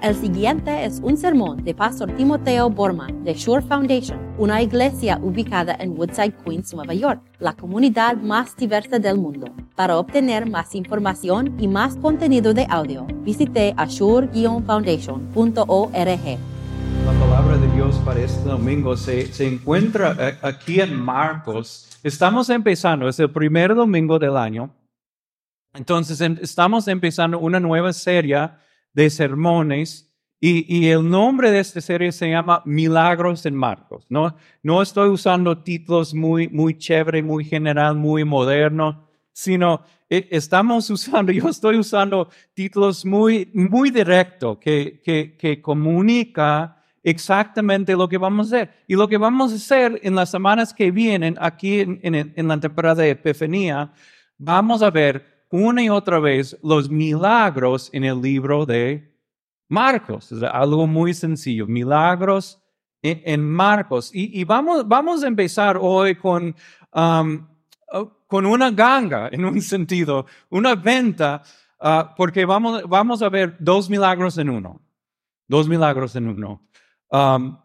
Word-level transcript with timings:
El 0.00 0.14
siguiente 0.14 0.84
es 0.84 1.00
un 1.02 1.16
sermón 1.16 1.64
de 1.64 1.74
Pastor 1.74 2.14
Timoteo 2.14 2.70
Borman 2.70 3.24
de 3.24 3.34
Shore 3.34 3.66
Foundation, 3.66 4.16
una 4.38 4.62
iglesia 4.62 5.18
ubicada 5.20 5.76
en 5.80 5.98
Woodside, 5.98 6.36
Queens, 6.44 6.72
Nueva 6.72 6.94
York, 6.94 7.20
la 7.40 7.54
comunidad 7.54 8.16
más 8.16 8.56
diversa 8.56 9.00
del 9.00 9.18
mundo. 9.18 9.52
Para 9.74 9.98
obtener 9.98 10.48
más 10.48 10.76
información 10.76 11.56
y 11.58 11.66
más 11.66 11.96
contenido 11.96 12.54
de 12.54 12.64
audio, 12.70 13.08
visite 13.24 13.74
ashore-foundation.org. 13.76 16.38
La 17.04 17.12
palabra 17.20 17.56
de 17.56 17.66
Dios 17.74 17.96
para 18.04 18.20
este 18.20 18.48
domingo 18.48 18.96
se, 18.96 19.48
encuentra 19.48 20.14
eh, 20.20 20.38
aquí 20.42 20.80
en 20.80 20.94
Marcos. 20.94 21.98
Estamos 22.04 22.48
empezando, 22.50 23.08
es 23.08 23.18
el 23.18 23.32
primer 23.32 23.74
domingo 23.74 24.20
del 24.20 24.36
año. 24.36 24.70
Entonces 25.74 26.20
em- 26.20 26.38
estamos 26.40 26.86
empezando 26.86 27.40
una 27.40 27.58
nueva 27.58 27.92
serie 27.92 28.48
de 28.98 29.10
sermones 29.10 30.12
y, 30.40 30.88
el 30.88 31.08
nombre 31.08 31.52
de 31.52 31.60
esta 31.60 31.80
serie 31.80 32.10
se 32.10 32.30
llama 32.30 32.62
Milagros 32.64 33.46
en 33.46 33.54
Marcos. 33.54 34.04
No, 34.08 34.36
no 34.64 34.82
estoy 34.82 35.08
usando 35.08 35.58
títulos 35.58 36.14
muy, 36.14 36.48
muy 36.48 36.76
chévere, 36.76 37.22
muy 37.22 37.44
general, 37.44 37.94
muy 37.94 38.24
moderno, 38.24 39.08
sino 39.32 39.84
eh, 40.10 40.26
estamos 40.32 40.90
usando, 40.96 41.30
yo 41.30 41.48
estoy 41.48 41.76
usando 41.76 42.28
títulos 42.54 43.04
muy, 43.04 43.48
muy 43.54 43.92
directos 43.92 44.58
que, 44.58 45.00
que, 45.04 45.36
que 45.36 45.62
comunica 45.62 46.82
exactamente 47.04 47.94
lo 47.94 48.08
que 48.08 48.18
vamos 48.18 48.52
a 48.52 48.56
hacer. 48.56 48.74
Y 48.88 48.96
lo 48.96 49.06
que 49.06 49.16
vamos 49.16 49.52
a 49.52 49.56
hacer 49.56 50.00
en 50.02 50.16
las 50.16 50.28
semanas 50.28 50.74
que 50.74 50.90
vienen 50.90 51.36
aquí 51.40 51.80
en, 51.80 52.00
en, 52.02 52.32
en 52.34 52.48
la 52.48 52.58
temporada 52.58 53.02
de 53.02 53.10
Epifanía, 53.10 53.92
vamos 54.38 54.82
a 54.82 54.90
ver 54.90 55.37
una 55.50 55.82
y 55.82 55.88
otra 55.88 56.18
vez 56.18 56.56
los 56.62 56.90
milagros 56.90 57.90
en 57.92 58.04
el 58.04 58.20
libro 58.20 58.66
de 58.66 59.14
Marcos. 59.68 60.32
Es 60.32 60.42
algo 60.42 60.86
muy 60.86 61.14
sencillo, 61.14 61.66
milagros 61.66 62.60
en, 63.02 63.48
Marcos. 63.48 64.10
Y, 64.12 64.44
vamos, 64.44 64.86
vamos 64.86 65.22
a 65.22 65.28
empezar 65.28 65.78
hoy 65.80 66.16
con, 66.16 66.54
um, 66.94 67.46
con 68.26 68.46
una 68.46 68.70
ganga, 68.70 69.28
en 69.30 69.44
un 69.44 69.60
sentido, 69.62 70.26
una 70.50 70.74
venta, 70.74 71.42
uh, 71.80 72.14
porque 72.16 72.44
vamos, 72.44 72.82
vamos 72.88 73.22
a 73.22 73.28
ver 73.28 73.56
dos 73.58 73.88
milagros 73.88 74.36
en 74.38 74.50
uno. 74.50 74.80
Dos 75.46 75.68
milagros 75.68 76.14
en 76.16 76.28
uno. 76.28 76.62
Um, 77.10 77.58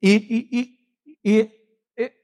y, 0.00 0.12
y, 0.12 0.78
y 1.22 1.59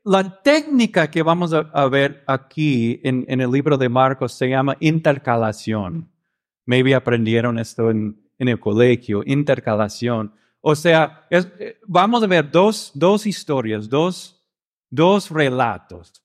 la 0.05 0.43
técnica 0.43 1.11
que 1.11 1.23
vamos 1.23 1.53
a, 1.53 1.89
ver 1.89 2.23
aquí 2.27 3.01
en, 3.03 3.25
en, 3.29 3.41
el 3.41 3.51
libro 3.51 3.77
de 3.77 3.89
Marcos 3.89 4.33
se 4.33 4.49
llama 4.49 4.77
intercalación. 4.81 6.11
Maybe 6.65 6.95
aprendieron 6.95 7.59
esto 7.59 7.91
en, 7.91 8.21
en 8.39 8.49
el 8.49 8.61
colegio, 8.61 9.23
intercalación. 9.25 10.33
O 10.61 10.75
sea, 10.75 11.27
es, 11.31 11.49
vamos 11.87 12.23
a 12.23 12.27
ver 12.27 12.51
dos, 12.51 12.91
dos 12.95 13.27
historias, 13.27 13.89
dos, 13.89 14.45
dos 14.91 15.31
relatos. 15.31 16.23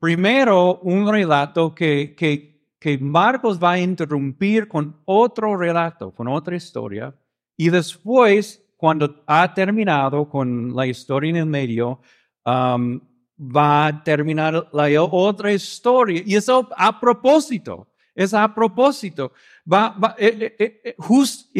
Primero, 0.00 0.78
un 0.80 1.10
relato 1.10 1.74
que, 1.74 2.14
que, 2.16 2.72
que 2.78 2.98
Marcos 2.98 3.62
va 3.62 3.72
a 3.72 3.80
interrumpir 3.80 4.68
con 4.68 5.00
otro 5.04 5.56
relato, 5.56 6.12
con 6.12 6.28
otra 6.28 6.56
historia. 6.56 7.14
Y 7.56 7.70
después, 7.70 8.64
cuando 8.76 9.22
ha 9.26 9.52
terminado 9.54 10.28
con 10.28 10.74
la 10.74 10.86
historia 10.86 11.30
en 11.30 11.36
el 11.36 11.46
medio, 11.46 12.00
Um, 12.48 13.00
va 13.38 13.86
a 13.86 14.04
terminar 14.04 14.68
la 14.72 15.02
otra 15.02 15.52
historia. 15.52 16.22
Y 16.24 16.34
eso 16.34 16.68
a 16.76 16.98
propósito, 16.98 17.86
es 18.14 18.32
a 18.32 18.54
propósito. 18.54 19.32
Va, 19.70 19.90
va, 19.90 20.14
eh, 20.18 20.56
eh, 20.58 20.80
eh, 20.84 20.94
just, 20.98 21.54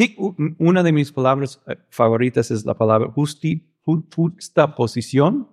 una 0.58 0.82
de 0.82 0.92
mis 0.92 1.12
palabras 1.12 1.60
favoritas 1.90 2.50
es 2.50 2.64
la 2.64 2.74
palabra 2.74 3.10
justi, 3.10 3.70
justa 3.84 4.74
posición. 4.74 5.48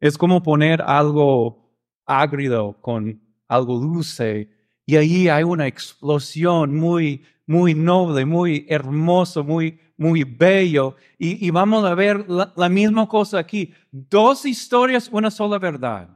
Es 0.00 0.18
como 0.18 0.42
poner 0.42 0.82
algo 0.82 1.72
agrio 2.04 2.76
con 2.80 3.20
algo 3.48 3.78
dulce. 3.78 4.50
Y 4.84 4.96
ahí 4.96 5.28
hay 5.28 5.44
una 5.44 5.66
explosión 5.66 6.74
muy, 6.74 7.24
muy 7.46 7.74
noble, 7.74 8.26
muy 8.26 8.66
hermoso, 8.68 9.44
muy, 9.44 9.78
muy 9.96 10.24
bello. 10.24 10.96
Y, 11.18 11.50
vamos 11.50 11.84
a 11.84 11.94
ver 11.94 12.26
la, 12.28 12.68
misma 12.68 13.08
cosa 13.08 13.38
aquí. 13.38 13.72
Dos 13.90 14.44
historias, 14.44 15.08
una 15.10 15.30
sola 15.30 15.58
verdad. 15.58 16.08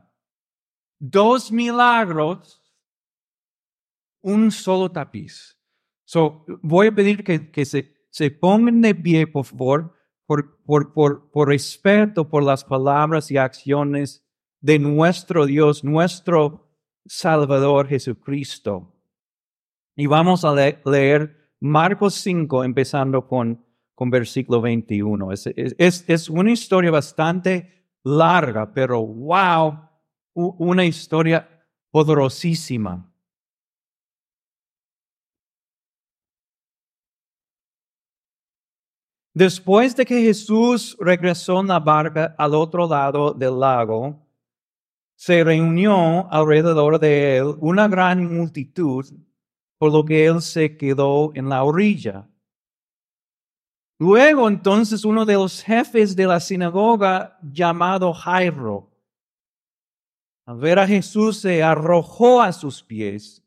Dos 0.99 1.53
milagros, 1.53 2.63
un 4.21 4.51
solo 4.51 4.91
tapiz. 4.91 5.57
So, 6.05 6.45
voy 6.63 6.89
a 6.89 6.95
pedir 6.95 7.23
que, 7.23 7.65
se, 7.65 7.95
se 8.11 8.31
pongan 8.31 8.81
de 8.81 8.95
pie, 8.95 9.27
por 9.27 9.45
favor, 9.45 9.95
por, 10.27 10.63
por, 10.65 10.93
por, 10.93 11.31
por 11.31 11.49
respeto 11.49 12.29
por 12.29 12.43
las 12.43 12.65
palabras 12.65 13.31
y 13.31 13.37
acciones 13.37 14.27
de 14.61 14.79
nuestro 14.79 15.47
Dios, 15.47 15.85
nuestro 15.85 16.69
Salvador 17.07 17.89
Jesucristo. 17.89 18.95
Y 19.97 20.07
vamos 20.07 20.45
a 20.45 20.55
le 20.55 20.81
leer 20.85 21.55
Marcos 21.61 22.15
5, 22.15 22.65
empezando 22.65 23.27
con 23.27 23.65
con 23.99 24.11
versículo 24.11 24.61
21. 24.61 25.33
Es, 25.33 25.49
es, 25.57 26.05
es, 26.07 26.31
una 26.31 26.53
historia 26.53 26.93
bastante 26.93 27.85
larga, 28.05 28.73
pero 28.73 29.05
wow, 29.05 29.77
una 30.35 30.85
historia 30.85 31.49
poderosísima. 31.91 33.13
Después 39.35 39.97
de 39.97 40.07
que 40.07 40.23
Jesús 40.23 40.97
regresó 41.01 41.59
en 41.59 41.67
la 41.67 41.81
barca 41.81 42.37
al 42.39 42.55
otro 42.55 42.89
lado 42.89 43.33
del 43.33 43.59
lago, 43.59 44.25
se 45.17 45.43
reunió 45.43 46.33
alrededor 46.33 47.01
de 47.01 47.39
él 47.39 47.57
una 47.59 47.89
gran 47.89 48.33
multitud, 48.33 49.05
por 49.77 49.91
lo 49.91 50.05
que 50.05 50.25
él 50.25 50.41
se 50.41 50.77
quedó 50.77 51.33
en 51.35 51.49
la 51.49 51.65
orilla. 51.65 52.29
Luego 53.99 54.49
entonces 54.49 55.05
uno 55.05 55.25
de 55.25 55.35
los 55.35 55.63
jefes 55.63 56.15
de 56.15 56.27
la 56.27 56.39
sinagoga 56.39 57.39
llamado 57.43 58.13
Jairo, 58.13 58.91
al 60.47 60.59
ver 60.59 60.79
a 60.79 60.87
Jesús 60.87 61.41
se 61.41 61.63
arrojó 61.63 62.41
a 62.41 62.53
sus 62.53 62.83
pies 62.83 63.45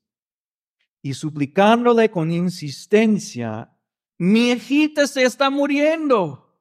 y 1.01 1.13
suplicándole 1.13 2.11
con 2.11 2.31
insistencia, 2.31 3.75
mi 4.17 4.51
hijita 4.51 5.07
se 5.07 5.23
está 5.23 5.49
muriendo. 5.49 6.59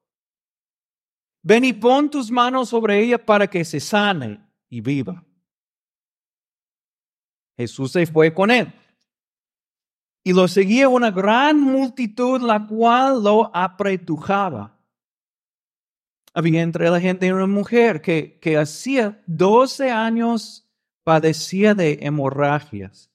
Ven 1.42 1.64
y 1.64 1.72
pon 1.72 2.10
tus 2.10 2.30
manos 2.30 2.68
sobre 2.68 3.02
ella 3.02 3.24
para 3.24 3.48
que 3.48 3.64
se 3.64 3.80
sane 3.80 4.40
y 4.68 4.80
viva. 4.80 5.24
Jesús 7.56 7.92
se 7.92 8.06
fue 8.06 8.32
con 8.32 8.50
él. 8.50 8.72
Y 10.22 10.32
lo 10.32 10.48
seguía 10.48 10.88
una 10.88 11.10
gran 11.10 11.60
multitud, 11.60 12.40
la 12.42 12.66
cual 12.66 13.22
lo 13.22 13.50
apretujaba. 13.54 14.78
Había 16.34 16.62
entre 16.62 16.90
la 16.90 17.00
gente 17.00 17.32
una 17.32 17.46
mujer 17.46 18.00
que, 18.02 18.38
que 18.40 18.56
hacía 18.56 19.22
12 19.26 19.90
años 19.90 20.70
padecía 21.02 21.74
de 21.74 21.98
hemorragias. 22.02 23.10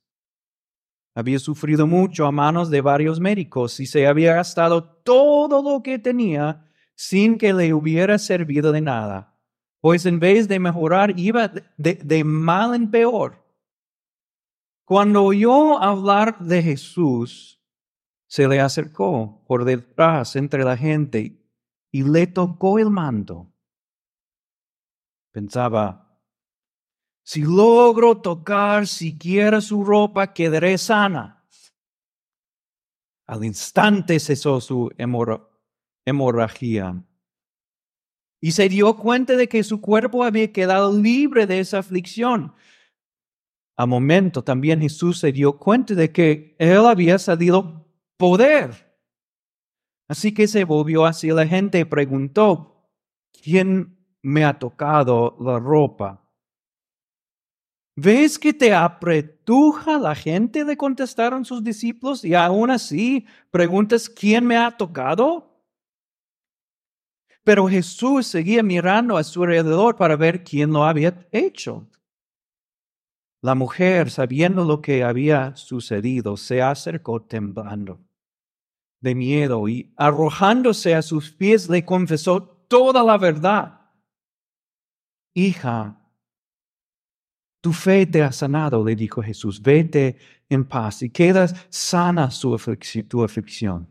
Había 1.13 1.39
sufrido 1.39 1.87
mucho 1.87 2.25
a 2.25 2.31
manos 2.31 2.69
de 2.69 2.81
varios 2.81 3.21
médicos 3.21 3.79
y 3.79 3.85
se 3.85 4.05
había 4.05 4.33
gastado 4.33 4.83
todo 4.83 5.63
lo 5.63 5.81
que 5.81 5.97
tenía 5.97 6.65
sin 6.95 7.37
que 7.37 7.53
le 7.53 7.73
hubiera 7.73 8.17
servido 8.17 8.73
de 8.73 8.81
nada, 8.81 9.33
pues 9.79 10.05
en 10.05 10.19
vez 10.19 10.49
de 10.49 10.59
mejorar 10.59 11.17
iba 11.17 11.47
de, 11.77 11.93
de 11.95 12.23
mal 12.25 12.75
en 12.75 12.91
peor. 12.91 13.44
Cuando 14.85 15.23
oyó 15.23 15.81
hablar 15.81 16.37
de 16.39 16.61
Jesús, 16.61 17.59
se 18.27 18.47
le 18.47 18.59
acercó 18.59 19.43
por 19.47 19.65
detrás 19.65 20.35
entre 20.35 20.63
la 20.63 20.77
gente 20.77 21.43
y 21.91 22.03
le 22.03 22.27
tocó 22.27 22.77
el 22.77 22.91
manto. 22.91 23.51
Pensaba, 25.31 26.21
si 27.23 27.41
logro 27.41 28.21
tocar 28.21 28.85
siquiera 28.85 29.59
su 29.59 29.83
ropa, 29.83 30.31
quedaré 30.33 30.77
sana. 30.77 31.47
Al 33.25 33.43
instante 33.43 34.19
cesó 34.19 34.61
su 34.61 34.91
hemorragia 36.05 37.03
y 38.39 38.51
se 38.51 38.69
dio 38.69 38.95
cuenta 38.95 39.35
de 39.35 39.49
que 39.49 39.63
su 39.63 39.81
cuerpo 39.81 40.23
había 40.23 40.53
quedado 40.53 40.95
libre 40.95 41.47
de 41.47 41.59
esa 41.59 41.79
aflicción. 41.79 42.53
Al 43.77 43.87
momento 43.87 44.43
también 44.43 44.81
Jesús 44.81 45.19
se 45.19 45.31
dio 45.31 45.57
cuenta 45.57 45.95
de 45.95 46.11
que 46.11 46.55
él 46.59 46.85
había 46.85 47.19
salido 47.19 47.85
poder. 48.17 48.97
Así 50.07 50.33
que 50.33 50.47
se 50.47 50.63
volvió 50.63 51.05
hacia 51.05 51.33
la 51.33 51.47
gente 51.47 51.79
y 51.79 51.85
preguntó, 51.85 52.89
¿quién 53.43 53.97
me 54.21 54.45
ha 54.45 54.57
tocado 54.57 55.35
la 55.39 55.59
ropa? 55.59 56.21
¿Ves 57.97 58.37
que 58.37 58.53
te 58.53 58.73
apretuja 58.73 59.97
la 59.97 60.15
gente? 60.15 60.63
Le 60.65 60.75
contestaron 60.75 61.45
sus 61.45 61.63
discípulos 61.63 62.25
y 62.25 62.35
aún 62.35 62.69
así 62.69 63.25
preguntas, 63.51 64.09
¿quién 64.09 64.45
me 64.45 64.57
ha 64.57 64.75
tocado? 64.75 65.63
Pero 67.43 67.67
Jesús 67.67 68.27
seguía 68.27 68.63
mirando 68.63 69.17
a 69.17 69.23
su 69.23 69.43
alrededor 69.43 69.95
para 69.95 70.15
ver 70.15 70.43
quién 70.43 70.71
lo 70.71 70.83
había 70.83 71.25
hecho. 71.31 71.87
La 73.45 73.53
mujer, 73.53 74.09
sabiendo 74.09 74.65
lo 74.65 74.81
que 74.81 75.03
había 75.03 75.55
sucedido, 75.55 76.35
se 76.35 76.63
acercó 76.63 77.21
temblando 77.21 77.99
de 79.01 79.13
miedo 79.13 79.67
y 79.67 79.93
arrojándose 79.97 80.95
a 80.95 81.03
sus 81.03 81.29
pies 81.29 81.69
le 81.69 81.85
confesó 81.85 82.41
toda 82.41 83.03
la 83.03 83.19
verdad. 83.19 83.81
Hija, 85.35 85.95
tu 87.61 87.71
fe 87.71 88.07
te 88.07 88.23
ha 88.23 88.31
sanado, 88.31 88.83
le 88.83 88.95
dijo 88.95 89.21
Jesús, 89.21 89.61
vete 89.61 90.17
en 90.49 90.65
paz 90.65 91.03
y 91.03 91.11
quedas 91.11 91.67
sana 91.69 92.31
su 92.31 92.57
tu 93.07 93.23
aflicción. 93.23 93.87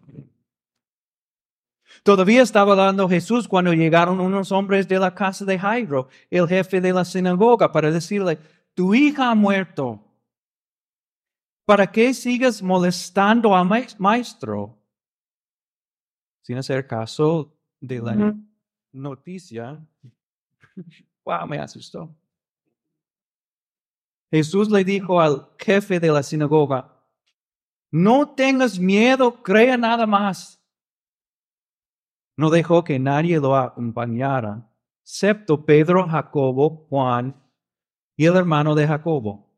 Todavía 2.03 2.43
estaba 2.43 2.73
hablando 2.73 3.09
Jesús 3.09 3.47
cuando 3.47 3.73
llegaron 3.73 4.19
unos 4.19 4.51
hombres 4.51 4.89
de 4.89 4.99
la 4.99 5.15
casa 5.15 5.45
de 5.45 5.61
Jairo, 5.61 6.09
el 6.29 6.49
jefe 6.49 6.81
de 6.81 6.93
la 6.93 7.05
sinagoga, 7.05 7.71
para 7.71 7.93
decirle, 7.93 8.39
tu 8.75 8.95
hija 8.95 9.31
ha 9.31 9.35
muerto. 9.35 10.01
¿Para 11.65 11.91
qué 11.91 12.13
sigas 12.13 12.63
molestando 12.63 13.57
al 13.57 13.67
maestro? 13.99 14.79
Sin 16.43 16.59
hacer 16.59 16.87
caso 16.87 17.57
de 17.81 18.01
la 18.01 18.37
noticia. 18.93 19.83
Wow, 21.25 21.47
me 21.47 21.59
asustó. 21.59 22.15
Jesús 24.31 24.71
le 24.71 24.85
dijo 24.85 25.21
al 25.21 25.49
jefe 25.59 25.99
de 26.01 26.11
la 26.11 26.23
sinagoga, 26.23 26.91
no 27.91 28.29
tengas 28.35 28.79
miedo, 28.79 29.43
crea 29.43 29.77
nada 29.79 30.07
más. 30.07 30.61
No 32.37 32.51
dejó 32.51 32.83
que 32.83 32.99
nadie 32.99 33.39
lo 33.39 33.57
acompañara, 33.57 34.69
excepto 35.03 35.65
Pedro, 35.65 36.07
Jacobo, 36.09 36.87
Juan 36.91 37.44
y 38.17 38.27
el 38.27 38.37
hermano 38.37 38.75
de 38.75 38.87
Jacobo. 38.87 39.49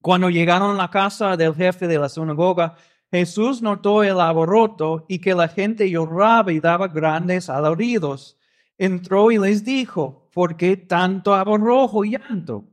Cuando 0.00 0.30
llegaron 0.30 0.72
a 0.72 0.82
la 0.82 0.90
casa 0.90 1.36
del 1.36 1.54
jefe 1.54 1.86
de 1.86 1.98
la 1.98 2.08
sinagoga, 2.08 2.76
Jesús 3.10 3.62
notó 3.62 4.02
el 4.02 4.20
alboroto 4.20 5.04
y 5.08 5.18
que 5.18 5.34
la 5.34 5.48
gente 5.48 5.88
lloraba 5.90 6.52
y 6.52 6.60
daba 6.60 6.88
grandes 6.88 7.48
alaridos. 7.48 8.38
Entró 8.78 9.30
y 9.30 9.38
les 9.38 9.64
dijo, 9.64 10.28
¿por 10.32 10.56
qué 10.56 10.76
tanto 10.76 11.34
aborrojo 11.34 12.04
y 12.04 12.12
llanto? 12.12 12.64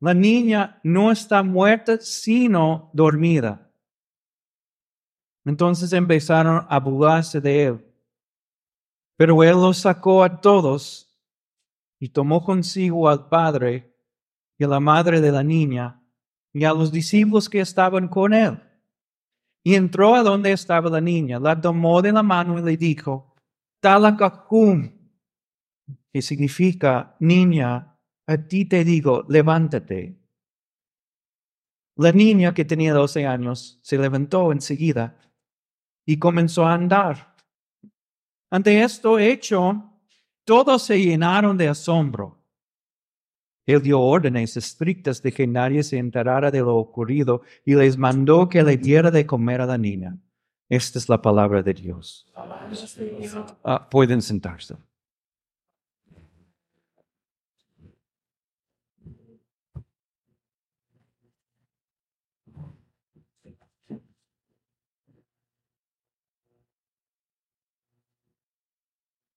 La 0.00 0.12
niña 0.12 0.80
no 0.82 1.12
está 1.12 1.42
muerta, 1.42 1.98
sino 2.00 2.90
dormida. 2.92 3.70
Entonces 5.44 5.92
empezaron 5.92 6.66
a 6.68 6.78
burlarse 6.80 7.40
de 7.40 7.64
él. 7.64 7.84
Pero 9.16 9.42
él 9.44 9.52
los 9.52 9.78
sacó 9.78 10.24
a 10.24 10.40
todos 10.40 11.03
y 12.04 12.10
tomó 12.10 12.44
consigo 12.44 13.08
al 13.08 13.30
padre 13.30 13.96
y 14.58 14.64
a 14.64 14.68
la 14.68 14.78
madre 14.78 15.22
de 15.22 15.32
la 15.32 15.42
niña 15.42 16.02
y 16.52 16.64
a 16.64 16.74
los 16.74 16.92
discípulos 16.92 17.48
que 17.48 17.60
estaban 17.60 18.08
con 18.08 18.34
él. 18.34 18.62
Y 19.64 19.74
entró 19.74 20.14
a 20.14 20.22
donde 20.22 20.52
estaba 20.52 20.90
la 20.90 21.00
niña, 21.00 21.40
la 21.40 21.58
tomó 21.58 22.02
de 22.02 22.12
la 22.12 22.22
mano 22.22 22.58
y 22.58 22.62
le 22.62 22.76
dijo, 22.76 23.34
Talakahum, 23.80 24.92
que 26.12 26.20
significa, 26.20 27.16
niña, 27.20 27.98
a 28.26 28.36
ti 28.36 28.66
te 28.66 28.84
digo, 28.84 29.24
levántate. 29.30 30.20
La 31.96 32.12
niña 32.12 32.52
que 32.52 32.66
tenía 32.66 32.92
doce 32.92 33.26
años 33.26 33.78
se 33.82 33.96
levantó 33.96 34.52
enseguida 34.52 35.18
y 36.04 36.18
comenzó 36.18 36.66
a 36.66 36.74
andar. 36.74 37.34
Ante 38.50 38.82
esto 38.82 39.18
hecho, 39.18 39.93
todos 40.44 40.82
se 40.82 41.00
llenaron 41.00 41.56
de 41.56 41.68
asombro. 41.68 42.38
Él 43.66 43.82
dio 43.82 44.00
órdenes 44.00 44.56
estrictas 44.56 45.22
de 45.22 45.32
que 45.32 45.46
nadie 45.46 45.82
se 45.82 45.96
enterara 45.98 46.50
de 46.50 46.60
lo 46.60 46.76
ocurrido 46.76 47.42
y 47.64 47.74
les 47.74 47.96
mandó 47.96 48.48
que 48.48 48.62
le 48.62 48.76
diera 48.76 49.10
de 49.10 49.24
comer 49.26 49.62
a 49.62 49.66
la 49.66 49.78
niña. 49.78 50.18
Esta 50.68 50.98
es 50.98 51.08
la 51.08 51.20
palabra 51.20 51.62
de 51.62 51.72
Dios. 51.72 52.26
Ah, 53.64 53.88
pueden 53.88 54.20
sentarse. 54.20 54.76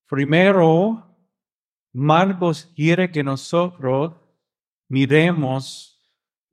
Primero, 0.08 1.04
Marcos 1.94 2.72
quiere 2.76 3.12
que 3.12 3.24
nosotros 3.24 4.14
miremos 4.88 5.94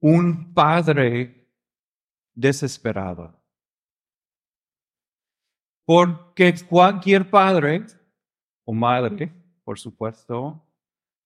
un 0.00 0.52
padre 0.52 1.48
desesperado. 2.34 3.40
Porque 5.86 6.54
cualquier 6.68 7.30
padre 7.30 7.86
o 8.64 8.72
madre, 8.72 9.32
por 9.62 9.78
supuesto, 9.78 10.66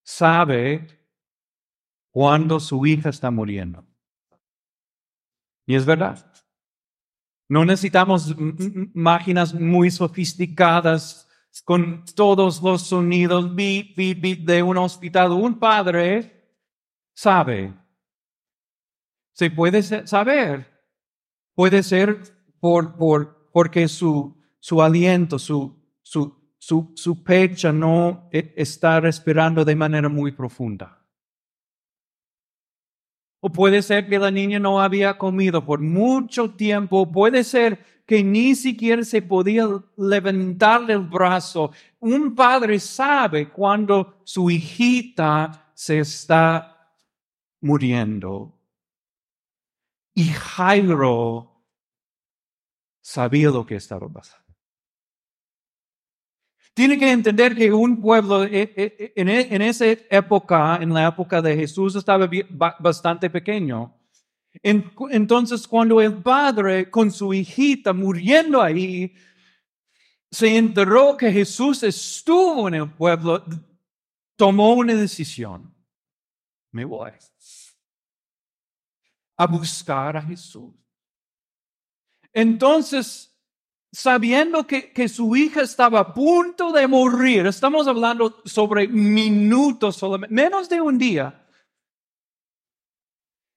sabe 0.05 0.87
cuando 2.11 2.59
su 2.59 2.85
hija 2.87 3.11
está 3.11 3.31
muriendo. 3.31 3.87
Y 5.67 5.77
es 5.77 5.87
verdad. 5.87 6.33
No 7.49 7.65
necesitamos 7.65 8.35
máquinas 8.93 9.55
muy 9.55 9.91
sofisticadas 9.91 11.28
con 11.65 12.05
todos 12.15 12.63
los 12.63 12.83
sonidos 12.83 13.55
de 13.55 14.63
un 14.65 14.77
hospital. 14.79 15.33
Un 15.33 15.59
padre 15.59 16.57
sabe. 17.15 17.75
Se 19.33 19.51
puede 19.51 19.83
saber. 19.83 20.67
Puede 21.55 21.83
ser 21.83 22.21
por, 22.61 22.97
por, 22.97 23.51
porque 23.53 23.89
su, 23.89 24.37
su 24.61 24.83
aliento, 24.83 25.39
su, 25.39 25.77
su, 26.03 26.55
su, 26.59 26.93
su 26.95 27.23
pecho 27.23 27.73
no 27.73 28.29
e, 28.33 28.55
está 28.57 29.01
respirando 29.01 29.65
de 29.65 29.77
manera 29.77 30.09
muy 30.09 30.33
profunda. 30.33 30.98
O 33.41 33.51
puede 33.51 33.83
ser 33.83 34.09
que 34.09 34.19
la 34.19 34.31
niña 34.31 34.59
no 34.59 34.81
había 34.81 35.17
comido 35.17 35.65
por 35.65 35.81
mucho 35.81 36.51
tiempo. 36.51 37.11
Puede 37.11 37.45
ser 37.45 37.85
que 38.05 38.25
ni 38.25 38.55
siquiera 38.55 39.05
se 39.05 39.23
podía 39.23 39.69
levantar 39.97 40.91
el 40.91 41.01
brazo. 41.01 41.71
Un 42.01 42.35
padre 42.35 42.81
sabe 42.81 43.51
cuando 43.51 44.21
su 44.25 44.51
hijita 44.51 45.71
se 45.75 46.01
está 46.01 46.95
muriendo. 47.61 48.59
Y 50.15 50.25
Jairo 50.25 51.63
sabía 53.01 53.51
lo 53.51 53.65
que 53.65 53.77
estaba 53.77 54.13
pasando. 54.13 54.48
Tiene 56.79 56.97
que 56.97 57.11
entender 57.11 57.57
que 57.57 57.73
un 57.73 58.01
pueblo 58.01 58.45
eh, 58.45 58.73
eh, 58.77 59.13
eh, 59.17 59.49
en 59.51 59.63
esa 59.63 59.85
época, 59.85 60.79
en 60.81 60.95
la 60.95 61.09
época 61.09 61.43
de 61.43 61.57
Jesús, 61.57 61.97
estaba 61.97 62.31
bastante 62.79 63.29
pequeño. 63.29 63.99
Entonces, 64.63 65.67
cuando 65.67 66.01
el 66.01 66.23
padre 66.23 66.89
con 66.89 67.11
su 67.11 67.35
hijita 67.35 67.93
muriendo 67.93 68.63
ahí, 68.63 69.13
se 70.31 70.57
enteró 70.57 71.17
que 71.17 71.33
Jesús 71.33 71.83
estuvo 71.83 72.69
en 72.69 72.75
el 72.75 72.89
pueblo, 72.89 73.45
tomó 74.37 74.75
una 74.75 74.95
decisión. 74.95 75.75
Me 76.71 76.85
voy 76.85 77.11
a 79.37 79.47
buscar 79.49 80.17
a 80.17 80.23
Jesús. 80.23 80.73
Entonces, 82.33 83.37
sabiendo 83.93 84.67
que, 84.67 84.93
que, 84.93 85.09
su 85.09 85.35
hija 85.37 85.63
estaba 85.63 86.01
a 86.01 86.15
punto 86.15 86.73
de 86.73 86.87
morir, 86.87 87.47
estamos 87.47 87.87
hablando 87.87 88.43
sobre 88.45 88.87
minutos 88.89 89.97
solamente, 89.97 90.35
menos 90.35 90.69
de 90.69 90.81
un 90.81 90.99
día, 90.99 91.47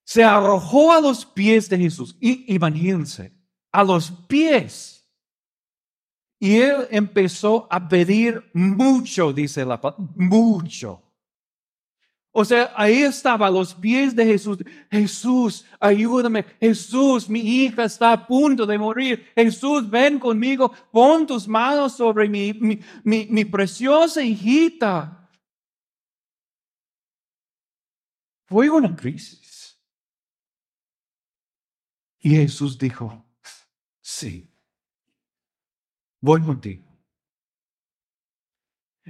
se 0.05 0.23
arrojó 0.23 0.91
a 0.91 0.99
los 0.99 1.25
pies 1.25 1.69
de 1.69 1.77
Jesús. 1.77 2.17
Y 2.19 2.53
imagínense, 2.53 3.33
a 3.71 3.83
los 3.83 4.11
pies. 4.27 5.09
Y 6.39 6.57
él 6.57 6.87
empezó 6.89 7.67
a 7.69 7.87
pedir 7.87 8.49
mucho, 8.53 9.31
dice 9.31 9.63
la 9.63 9.79
palabra, 9.79 10.05
mucho. 10.15 11.10
O 12.31 12.45
sea, 12.45 12.71
ahí 12.75 13.01
estaba 13.01 13.47
a 13.47 13.51
los 13.51 13.73
pies 13.73 14.15
de 14.15 14.25
Jesús. 14.25 14.57
Jesús, 14.89 15.65
ayúdame. 15.79 16.45
Jesús, 16.59 17.29
mi 17.29 17.39
hija 17.39 17.83
está 17.83 18.13
a 18.13 18.27
punto 18.27 18.65
de 18.65 18.77
morir. 18.77 19.27
Jesús, 19.35 19.89
ven 19.89 20.17
conmigo. 20.17 20.71
Pon 20.91 21.27
tus 21.27 21.47
manos 21.47 21.97
sobre 21.97 22.29
mi, 22.29 22.53
mi, 22.53 22.79
mi, 23.03 23.27
mi 23.29 23.45
preciosa 23.45 24.23
hijita. 24.23 25.21
fue 28.51 28.69
una 28.69 28.93
crisis. 28.93 29.81
Y 32.19 32.31
Jesús 32.31 32.77
dijo, 32.77 33.25
sí, 34.01 34.53
voy 36.19 36.41
contigo. 36.41 36.90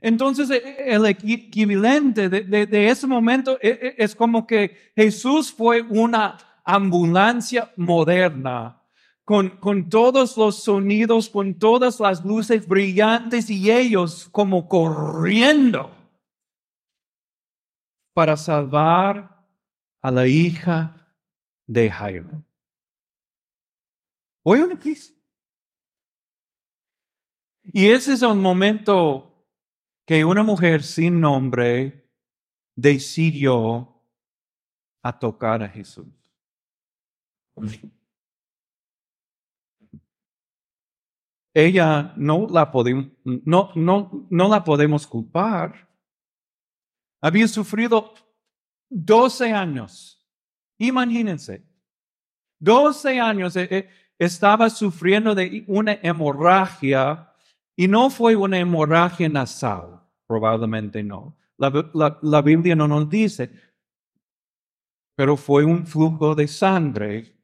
Entonces, 0.01 0.49
e, 0.49 0.55
e, 0.55 0.95
el 0.95 1.05
equivalente 1.05 2.27
de, 2.27 2.87
ese 2.89 3.05
momento 3.05 3.59
e, 3.61 3.95
es 3.99 4.15
como 4.15 4.47
que 4.47 4.91
Jesús 4.95 5.53
fue 5.53 5.83
una 5.83 6.37
ambulancia 6.65 7.71
moderna, 7.77 8.81
con, 9.23 9.89
todos 9.89 10.35
los 10.35 10.63
sonidos, 10.63 11.29
con 11.29 11.53
todas 11.53 11.99
las 11.99 12.25
luces 12.25 12.67
brillantes 12.67 13.49
y 13.49 13.71
ellos 13.71 14.27
como 14.29 14.67
corriendo 14.67 15.91
para 18.13 18.35
salvar 18.35 19.45
a 20.01 20.11
la 20.11 20.27
hija 20.27 21.15
de 21.67 21.89
Jairo. 21.89 22.43
Crisis. 24.79 25.15
Y 27.63 27.87
ese 27.87 28.13
es 28.13 28.21
un 28.23 28.41
momento 28.41 29.30
que 30.11 30.25
una 30.25 30.43
mujer 30.43 30.83
sin 30.83 31.21
nombre 31.21 32.05
decidió 32.75 34.03
a 35.01 35.17
tocar 35.17 35.63
a 35.63 35.69
Jesús. 35.69 36.05
Ella 41.53 42.13
no 42.17 42.45
la 42.49 42.69
podemos, 42.69 43.07
no, 43.23 43.71
no, 43.73 44.27
no 44.29 44.49
la 44.49 44.61
podemos 44.61 45.07
culpar. 45.07 45.87
Había 47.21 47.47
sufrido 47.47 48.13
12 48.89 49.53
años. 49.53 50.21
Imagínense. 50.77 51.65
12 52.59 53.17
años 53.17 53.55
eh, 53.55 53.69
eh, 53.71 53.89
estaba 54.19 54.69
sufriendo 54.69 55.33
de 55.33 55.63
una 55.67 55.93
hemorragia 56.03 57.33
y 57.77 57.87
no 57.87 58.09
fue 58.09 58.35
una 58.35 58.59
hemorragia 58.59 59.29
nasal, 59.29 60.00
probablemente 60.31 61.03
no. 61.03 61.35
La, 61.57 62.41
Biblia 62.41 62.73
no 62.73 62.87
nos 62.87 63.09
dice, 63.09 63.51
pero 65.13 65.35
fue 65.35 65.65
un 65.65 65.85
flujo 65.85 66.33
de 66.35 66.47
sangre 66.47 67.35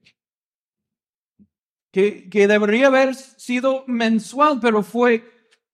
que, 1.92 2.30
que 2.30 2.48
debería 2.48 2.88
haber 2.88 3.14
sido 3.14 3.84
mensual, 3.88 4.60
pero 4.62 4.84
fue 4.84 5.22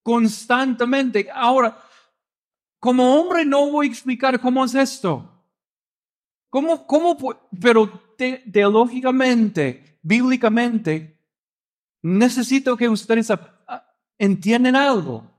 constantemente. 0.01 1.29
Ahora, 1.31 1.77
como 2.79 3.15
hombre 3.15 3.45
no 3.45 3.69
voy 3.69 3.85
a 3.87 3.91
explicar 3.91 4.39
cómo 4.41 4.65
es 4.65 4.73
esto. 4.73 5.29
¿Cómo, 6.49 6.87
cómo, 6.87 7.15
pero 7.61 8.01
teológicamente, 8.51 9.99
bíblicamente, 10.01 11.19
necesito 12.01 12.75
que 12.75 12.89
ustedes 12.89 13.31
entienden 14.17 14.75
algo. 14.75 15.32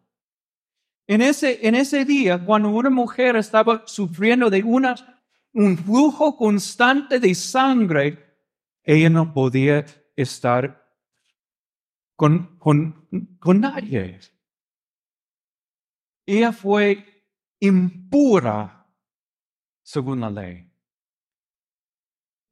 En 1.07 1.21
ese, 1.21 1.67
en 1.67 1.75
ese 1.75 2.05
día, 2.05 2.43
cuando 2.45 2.71
una 2.71 2.91
mujer 2.91 3.37
estaba 3.37 3.83
sufriendo 3.87 4.49
de 4.49 4.63
un 4.63 5.79
flujo 5.79 6.37
constante 6.37 7.21
de 7.21 7.35
sangre, 7.35 8.39
ella 8.83 9.11
no 9.11 9.33
podía 9.33 9.85
estar 10.17 10.83
con, 12.17 12.59
con, 12.59 13.37
con 13.39 13.61
nadie. 13.61 14.19
Ella 16.27 16.53
fue 16.53 17.27
impura 17.61 18.87
según 19.83 20.21
la 20.21 20.31
ley 20.31 20.75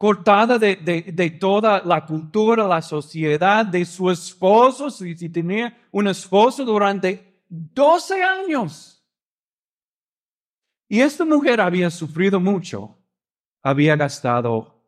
cortada 0.02 0.58
de, 0.58 0.74
de, 0.74 1.30
toda 1.30 1.80
la 1.84 2.04
cultura, 2.04 2.66
la 2.66 2.82
sociedad, 2.82 3.64
de 3.64 3.84
su 3.84 4.10
esposo, 4.10 4.90
si, 4.90 5.16
si 5.16 5.28
tenía 5.28 5.78
un 5.92 6.08
esposo 6.08 6.64
durante 6.64 7.31
12 7.52 8.22
años. 8.22 9.04
Y 10.88 11.00
esta 11.00 11.24
mujer 11.24 11.60
había 11.60 11.90
sufrido 11.90 12.40
mucho, 12.40 12.98
había 13.62 13.94
gastado 13.94 14.82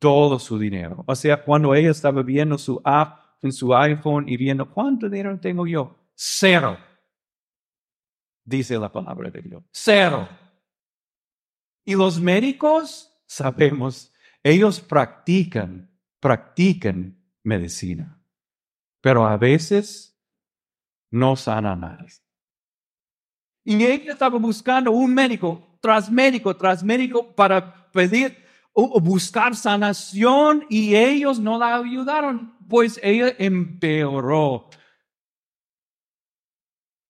todo 0.00 0.38
su 0.40 0.58
dinero. 0.58 1.04
O 1.06 1.14
sea, 1.14 1.42
cuando 1.42 1.74
ella 1.74 1.90
estaba 1.90 2.22
viendo 2.22 2.58
su 2.58 2.80
app 2.84 3.20
en 3.40 3.52
su 3.52 3.74
iPhone 3.74 4.28
y 4.28 4.36
viendo 4.36 4.68
cuánto 4.68 5.08
dinero 5.08 5.38
tengo 5.38 5.64
yo, 5.66 5.96
cero. 6.14 6.76
Dice 8.44 8.78
la 8.78 8.90
palabra 8.90 9.30
de 9.30 9.42
Dios, 9.42 9.62
cero. 9.70 10.28
Y 11.84 11.94
los 11.94 12.20
médicos, 12.20 13.12
sabemos, 13.26 14.12
ellos 14.42 14.80
practican, 14.80 15.88
practican 16.18 17.16
medicina, 17.44 18.20
pero 19.00 19.24
a 19.24 19.36
veces 19.36 20.15
no 21.10 21.36
sanan 21.36 21.84
a 21.84 21.88
nadie. 21.88 22.12
Y 23.64 23.84
ella 23.84 24.12
estaba 24.12 24.38
buscando 24.38 24.92
un 24.92 25.12
médico 25.12 25.78
tras 25.80 26.10
médico 26.10 26.56
tras 26.56 26.82
médico 26.82 27.34
para 27.34 27.90
pedir 27.90 28.36
o 28.72 29.00
buscar 29.00 29.56
sanación 29.56 30.66
y 30.68 30.94
ellos 30.94 31.38
no 31.38 31.58
la 31.58 31.76
ayudaron, 31.76 32.54
pues 32.68 33.00
ella 33.02 33.34
empeoró 33.38 34.68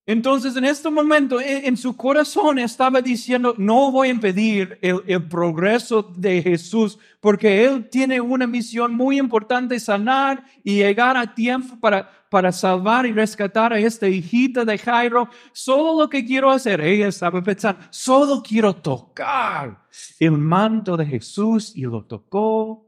entonces, 0.08 0.54
en 0.54 0.64
este 0.64 0.88
momento, 0.88 1.40
en, 1.40 1.76
su 1.76 1.96
corazón 1.96 2.60
estaba 2.60 3.02
diciendo, 3.02 3.56
no 3.58 3.90
voy 3.90 4.06
a 4.06 4.12
impedir 4.12 4.78
el, 4.80 5.26
progreso 5.26 6.00
de 6.16 6.40
Jesús, 6.42 6.96
porque 7.20 7.64
Él 7.64 7.88
tiene 7.90 8.20
una 8.20 8.46
misión 8.46 8.94
muy 8.94 9.18
importante, 9.18 9.80
sanar 9.80 10.44
y 10.62 10.76
llegar 10.76 11.16
a 11.16 11.34
tiempo 11.34 11.76
para, 11.80 12.08
para 12.30 12.52
salvar 12.52 13.04
y 13.04 13.10
rescatar 13.10 13.72
a 13.72 13.80
esta 13.80 14.06
hijita 14.06 14.64
de 14.64 14.78
Jairo. 14.78 15.28
Solo 15.52 16.02
lo 16.02 16.08
que 16.08 16.24
quiero 16.24 16.52
hacer, 16.52 16.80
ella 16.82 17.08
estaba 17.08 17.42
pensando, 17.42 17.80
solo 17.90 18.40
quiero 18.44 18.76
tocar 18.76 19.88
el 20.20 20.38
manto 20.38 20.96
de 20.96 21.04
Jesús 21.04 21.72
y 21.74 21.82
lo 21.82 22.04
tocó. 22.04 22.86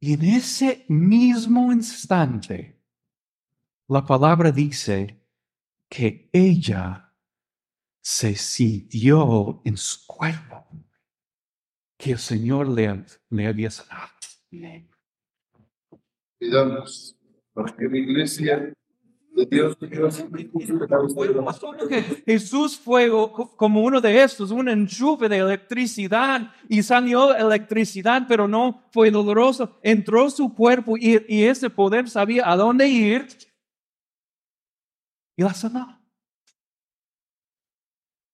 Y 0.00 0.14
en 0.14 0.24
ese 0.24 0.84
mismo 0.88 1.72
instante, 1.72 2.82
la 3.86 4.04
palabra 4.04 4.50
dice, 4.50 5.17
que 5.88 6.28
ella 6.32 7.12
se 8.00 8.34
sintió 8.34 9.60
en 9.64 9.76
su 9.76 10.06
cuerpo 10.06 10.66
que 11.98 12.12
el 12.12 12.18
Señor 12.18 12.68
le, 12.68 13.04
le 13.30 13.46
había 13.46 13.70
sanado. 13.70 14.08
Pidamos 16.38 17.16
para 17.52 17.74
que 17.74 17.88
la 17.88 17.98
iglesia 17.98 18.72
de 19.34 19.46
Dios 19.46 19.76
Jesús 22.26 22.78
fue 22.78 23.10
como 23.56 23.82
uno 23.82 24.00
de 24.00 24.22
estos, 24.22 24.50
un 24.50 24.68
enchufe 24.68 25.28
de 25.28 25.38
electricidad 25.38 26.52
y 26.68 26.82
salió 26.82 27.34
electricidad, 27.34 28.24
pero 28.28 28.48
no 28.48 28.84
fue 28.90 29.10
doloroso. 29.10 29.78
Entró 29.82 30.30
su 30.30 30.54
cuerpo 30.54 30.96
y, 30.96 31.22
y 31.28 31.44
ese 31.44 31.70
poder 31.70 32.08
sabía 32.08 32.50
a 32.50 32.56
dónde 32.56 32.88
ir 32.88 33.26
y 35.38 35.42
la 35.44 35.54
sanó. 35.54 35.96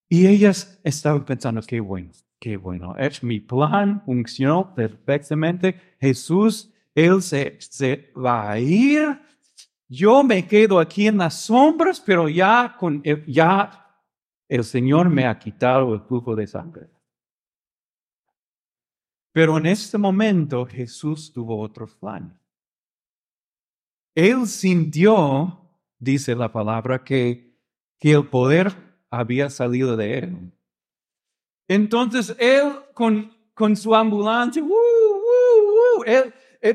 Y 0.09 0.27
ellas 0.27 0.81
estaban 0.83 1.25
pensando, 1.25 1.61
qué 1.61 1.79
bueno, 1.79 2.11
qué 2.41 2.57
bueno, 2.57 2.97
es 2.97 3.23
mi 3.23 3.41
plan, 3.41 4.03
funcionó 4.07 4.75
perfectamente. 4.75 5.97
Jesús, 6.01 6.73
Él 6.95 7.21
se, 7.21 7.59
se 7.61 8.11
va 8.17 8.51
a 8.51 8.59
ir. 8.59 9.21
Yo 9.87 10.25
me 10.25 10.47
quedo 10.47 10.81
aquí 10.81 11.07
en 11.07 11.19
las 11.19 11.35
sombras, 11.41 12.01
pero 12.01 12.27
ya, 12.29 12.75
con, 12.79 13.03
ya 13.27 14.01
el 14.49 14.65
Señor 14.65 15.11
me 15.11 15.27
ha 15.27 15.39
quitado 15.39 15.93
el 15.93 16.01
flujo 16.01 16.35
de 16.35 16.47
sangre. 16.47 16.89
Pero 19.31 19.59
en 19.59 19.67
este 19.67 19.99
momento 19.99 20.65
Jesús 20.65 21.31
tuvo 21.31 21.61
otro 21.61 21.87
plan. 21.87 22.41
Él 24.15 24.47
sintió 24.47 25.64
dice 26.05 26.37
la 26.37 26.53
palabra, 26.53 27.03
que, 27.03 27.59
que 27.99 28.13
el 28.13 28.29
poder 28.29 28.73
había 29.11 29.51
salido 29.51 29.97
de 29.97 30.19
él. 30.19 30.53
Entonces 31.69 32.37
él 32.39 32.73
con, 32.93 33.35
con 33.55 33.77
su 33.77 33.95
ambulancia, 33.95 34.63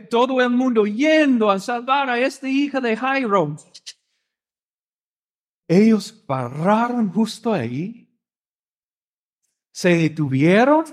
todo 0.10 0.42
el 0.42 0.50
mundo 0.50 0.86
yendo 0.86 1.50
a 1.50 1.60
salvar 1.60 2.10
a 2.10 2.20
esta 2.20 2.50
hija 2.50 2.80
de 2.82 2.98
Jairo. 2.98 3.56
Ellos 5.68 6.12
pararon 6.12 7.12
justo 7.12 7.54
ahí, 7.54 8.10
se 9.72 9.96
detuvieron 9.96 10.86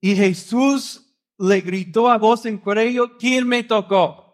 y 0.00 0.16
Jesús 0.16 1.16
le 1.38 1.60
gritó 1.60 2.10
a 2.10 2.18
voz 2.18 2.44
en 2.46 2.58
cuello, 2.58 3.16
¿quién 3.16 3.46
me 3.46 3.62
tocó? 3.62 4.27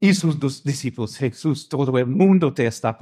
Y 0.00 0.14
sus 0.14 0.38
dos 0.38 0.62
discípulos, 0.62 1.16
Jesús, 1.16 1.68
todo 1.68 1.98
el 1.98 2.06
mundo 2.06 2.54
te 2.54 2.66
está 2.66 2.96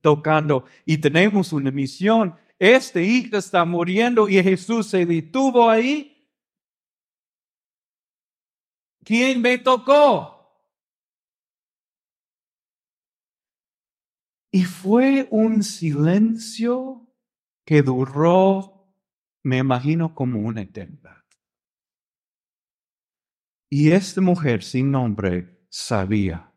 tocando 0.00 0.64
y 0.84 0.98
tenemos 0.98 1.52
una 1.52 1.70
misión. 1.70 2.36
Este 2.58 3.02
hijo 3.02 3.36
está 3.36 3.64
muriendo 3.64 4.28
y 4.28 4.40
Jesús 4.42 4.86
se 4.86 5.04
detuvo 5.04 5.68
ahí. 5.68 6.30
¿Quién 9.04 9.42
me 9.42 9.58
tocó? 9.58 10.34
Y 14.52 14.62
fue 14.62 15.26
un 15.32 15.64
silencio 15.64 17.12
que 17.66 17.82
duró, 17.82 18.94
me 19.42 19.58
imagino, 19.58 20.14
como 20.14 20.38
una 20.38 20.62
eternidad. 20.62 21.24
Y 23.68 23.90
esta 23.90 24.20
mujer 24.20 24.62
sin 24.62 24.92
nombre 24.92 25.53
sabía 25.74 26.52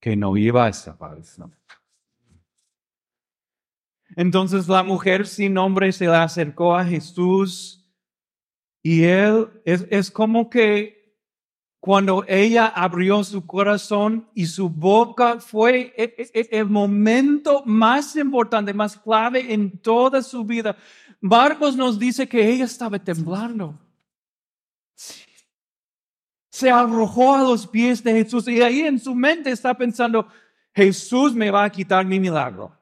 que 0.00 0.16
no 0.16 0.34
iba 0.34 0.64
a 0.64 0.66
desaparecer. 0.68 1.44
Entonces 4.16 4.66
la 4.68 4.82
mujer 4.82 5.26
sin 5.26 5.52
nombre 5.52 5.92
se 5.92 6.06
le 6.06 6.16
acercó 6.16 6.74
a 6.74 6.82
Jesús 6.82 7.86
y 8.82 9.02
él 9.02 9.48
es, 9.66 9.86
es 9.90 10.10
como 10.10 10.48
que 10.48 11.14
cuando 11.78 12.24
ella 12.26 12.68
abrió 12.68 13.22
su 13.22 13.46
corazón 13.46 14.26
y 14.34 14.46
su 14.46 14.70
boca 14.70 15.38
fue 15.38 15.92
e, 15.94 16.14
e, 16.16 16.40
e, 16.40 16.58
el 16.58 16.70
momento 16.70 17.62
más 17.66 18.16
importante, 18.16 18.72
más 18.72 18.96
clave 18.96 19.52
en 19.52 19.78
toda 19.78 20.22
su 20.22 20.42
vida. 20.42 20.74
Marcos 21.20 21.76
nos 21.76 21.98
dice 21.98 22.26
que 22.26 22.50
ella 22.50 22.64
estaba 22.64 22.98
temblando. 22.98 23.78
Se 26.60 26.70
arrojó 26.70 27.34
a 27.34 27.42
los 27.42 27.66
pies 27.66 28.02
de 28.04 28.12
Jesús 28.12 28.46
y 28.48 28.60
ahí 28.60 28.80
en 28.80 28.98
su 28.98 29.14
mente 29.14 29.50
está 29.50 29.74
pensando, 29.74 30.26
Jesús 30.74 31.34
me 31.34 31.50
va 31.50 31.64
a 31.64 31.70
quitar 31.70 32.04
mi 32.04 32.20
milagro 32.20 32.80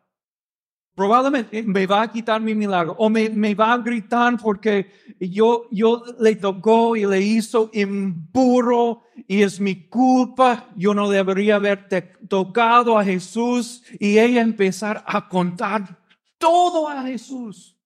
probablemente 0.98 1.62
me 1.62 1.86
va 1.86 2.02
a 2.02 2.10
quitar 2.10 2.40
mi 2.40 2.56
milagro 2.56 2.96
o 2.98 3.08
me, 3.08 3.54
va 3.54 3.72
a 3.72 3.78
gritar 3.78 4.36
porque 4.36 4.90
yo, 5.20 5.68
yo 5.70 6.02
le 6.18 6.34
tocó 6.34 6.96
y 6.96 7.06
le 7.06 7.20
hizo 7.20 7.70
impuro 7.72 9.04
y 9.28 9.42
es 9.42 9.60
mi 9.60 9.86
culpa. 9.86 10.68
Yo 10.74 10.94
no 10.94 11.08
debería 11.08 11.54
haber 11.54 11.88
tocado 12.26 12.98
a 12.98 13.04
Jesús 13.04 13.84
y 14.00 14.18
ella 14.18 14.40
empezar 14.40 15.04
a 15.06 15.28
contar 15.28 16.00
todo 16.36 16.88
a 16.88 17.04
Jesús. 17.04 17.77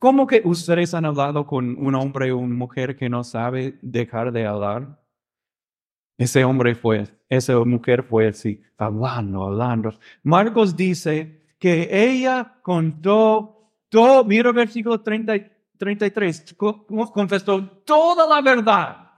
¿Cómo 0.00 0.26
que 0.26 0.40
ustedes 0.46 0.94
han 0.94 1.04
hablado 1.04 1.46
con 1.46 1.76
un 1.76 1.94
hombre 1.94 2.32
o 2.32 2.38
una 2.38 2.54
mujer 2.54 2.96
que 2.96 3.10
no 3.10 3.22
sabe 3.22 3.78
dejar 3.82 4.32
de 4.32 4.46
hablar? 4.46 4.98
Ese 6.16 6.42
hombre 6.42 6.74
fue, 6.74 7.06
esa 7.28 7.58
mujer 7.66 8.02
fue 8.02 8.28
así, 8.28 8.62
hablando, 8.78 9.42
hablando. 9.42 9.92
Marcos 10.22 10.74
dice 10.74 11.42
que 11.58 11.86
ella 11.92 12.60
contó 12.62 13.74
todo, 13.90 14.24
mira 14.24 14.52
versículo 14.52 15.02
30, 15.02 15.34
33, 15.76 16.56
confesó 16.56 17.62
toda 17.84 18.26
la 18.26 18.40
verdad. 18.40 19.10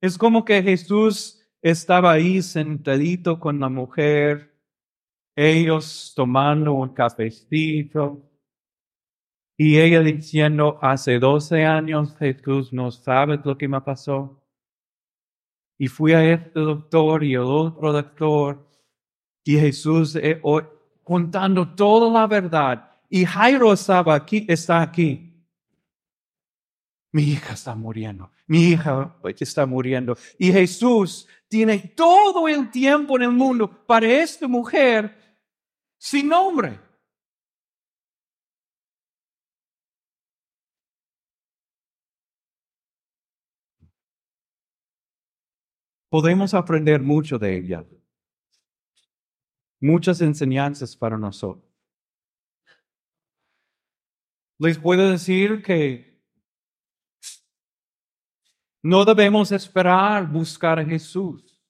Es 0.00 0.16
como 0.16 0.44
que 0.44 0.62
Jesús 0.62 1.44
estaba 1.60 2.12
ahí 2.12 2.40
sentadito 2.42 3.40
con 3.40 3.58
la 3.58 3.68
mujer, 3.68 4.54
ellos 5.34 6.12
tomando 6.14 6.74
un 6.74 6.90
cafecito, 6.90 8.22
y 9.56 9.78
ella 9.78 10.00
diciendo, 10.00 10.78
hace 10.82 11.18
12 11.18 11.64
años 11.64 12.14
Jesús 12.18 12.72
no 12.72 12.90
sabe 12.90 13.40
lo 13.42 13.56
que 13.56 13.68
me 13.68 13.80
pasó. 13.80 14.42
Y 15.78 15.88
fui 15.88 16.12
a 16.12 16.24
este 16.24 16.60
doctor 16.60 17.24
y 17.24 17.34
el 17.34 17.40
otro 17.40 17.92
doctor. 17.92 18.66
Y 19.44 19.58
Jesús 19.58 20.16
eh, 20.16 20.40
contando 21.02 21.74
toda 21.74 22.10
la 22.10 22.26
verdad. 22.26 22.90
Y 23.08 23.24
Jairo 23.24 23.72
estaba 23.72 24.14
aquí, 24.14 24.44
está 24.48 24.82
aquí. 24.82 25.32
Mi 27.12 27.22
hija 27.22 27.54
está 27.54 27.74
muriendo. 27.74 28.30
Mi 28.46 28.70
hija 28.70 29.16
está 29.38 29.64
muriendo. 29.64 30.16
Y 30.38 30.52
Jesús 30.52 31.26
tiene 31.48 31.78
todo 31.78 32.46
el 32.46 32.70
tiempo 32.70 33.16
en 33.16 33.22
el 33.22 33.32
mundo 33.32 33.70
para 33.86 34.06
esta 34.06 34.46
mujer 34.46 35.16
sin 35.96 36.28
nombre. 36.28 36.85
Podemos 46.16 46.54
aprender 46.54 47.02
mucho 47.02 47.38
de 47.38 47.58
ella. 47.58 47.84
Muchas 49.78 50.22
enseñanzas 50.22 50.96
para 50.96 51.18
nosotros. 51.18 51.70
Les 54.58 54.78
puedo 54.78 55.10
decir 55.10 55.62
que 55.62 56.18
no 58.82 59.04
debemos 59.04 59.52
esperar 59.52 60.26
buscar 60.26 60.78
a 60.78 60.86
Jesús. 60.86 61.62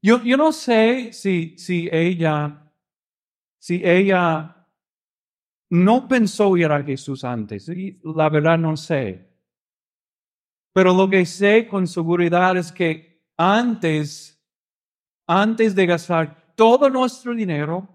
Yo, 0.00 0.22
yo 0.22 0.36
no 0.36 0.52
sé 0.52 1.12
si, 1.12 1.58
si 1.58 1.88
ella, 1.90 2.72
si 3.58 3.84
ella 3.84 4.68
no 5.68 6.06
pensó 6.06 6.56
ir 6.56 6.70
a 6.70 6.84
Jesús 6.84 7.24
antes. 7.24 7.68
La 8.04 8.28
verdad 8.28 8.56
no 8.56 8.76
sé. 8.76 9.27
Pero 10.78 10.94
lo 10.94 11.10
que 11.10 11.26
sé 11.26 11.66
con 11.66 11.88
seguridad 11.88 12.56
es 12.56 12.70
que 12.70 13.20
antes, 13.36 14.40
antes 15.26 15.74
de 15.74 15.86
gastar 15.86 16.54
todo 16.54 16.88
nuestro 16.88 17.34
dinero 17.34 17.88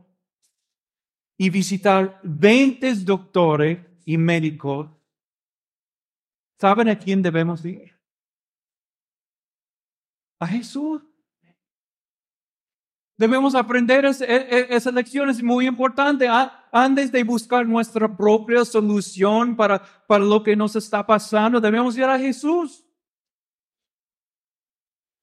y 1.37 1.49
visitar 1.49 2.19
20 2.23 2.93
doctores 3.05 3.79
y 4.03 4.17
médicos, 4.17 4.89
¿saben 6.59 6.89
a 6.89 6.99
quién 6.99 7.21
debemos 7.21 7.63
ir? 7.63 7.97
A 10.41 10.47
Jesús. 10.47 11.01
Debemos 13.15 13.53
aprender 13.53 14.05
esa, 14.05 14.25
esa 14.25 14.91
lección, 14.91 15.29
es 15.29 15.41
muy 15.43 15.67
importante. 15.67 16.27
Antes 16.71 17.11
de 17.11 17.23
buscar 17.23 17.65
nuestra 17.65 18.07
propia 18.07 18.65
solución 18.65 19.55
para, 19.55 19.81
para 20.07 20.23
lo 20.23 20.41
que 20.41 20.55
nos 20.55 20.75
está 20.75 21.05
pasando, 21.05 21.61
debemos 21.61 21.95
ir 21.97 22.05
a 22.05 22.17
Jesús. 22.17 22.83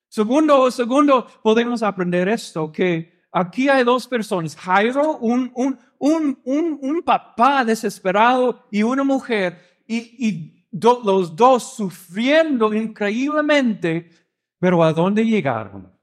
Segundo, 0.09 0.71
segundo, 0.71 1.27
podemos 1.43 1.85
aprender 1.85 2.29
esto, 2.29 2.73
que 2.73 3.23
aquí 3.31 3.69
hay 3.69 3.85
dos 3.85 4.09
personas, 4.09 4.57
Jairo, 4.57 5.19
un, 5.19 5.53
un, 5.55 5.79
un, 5.99 6.39
un, 6.83 7.03
papá 7.03 7.65
desesperado 7.65 8.67
y 8.73 8.83
una 8.83 9.05
mujer, 9.05 9.57
y, 9.87 10.29
y 10.29 10.67
los 10.73 11.37
dos 11.37 11.77
sufriendo 11.77 12.75
increíblemente, 12.75 14.11
pero 14.59 14.83
¿a 14.83 14.93
dónde 14.93 15.25
llegaron? 15.25 16.00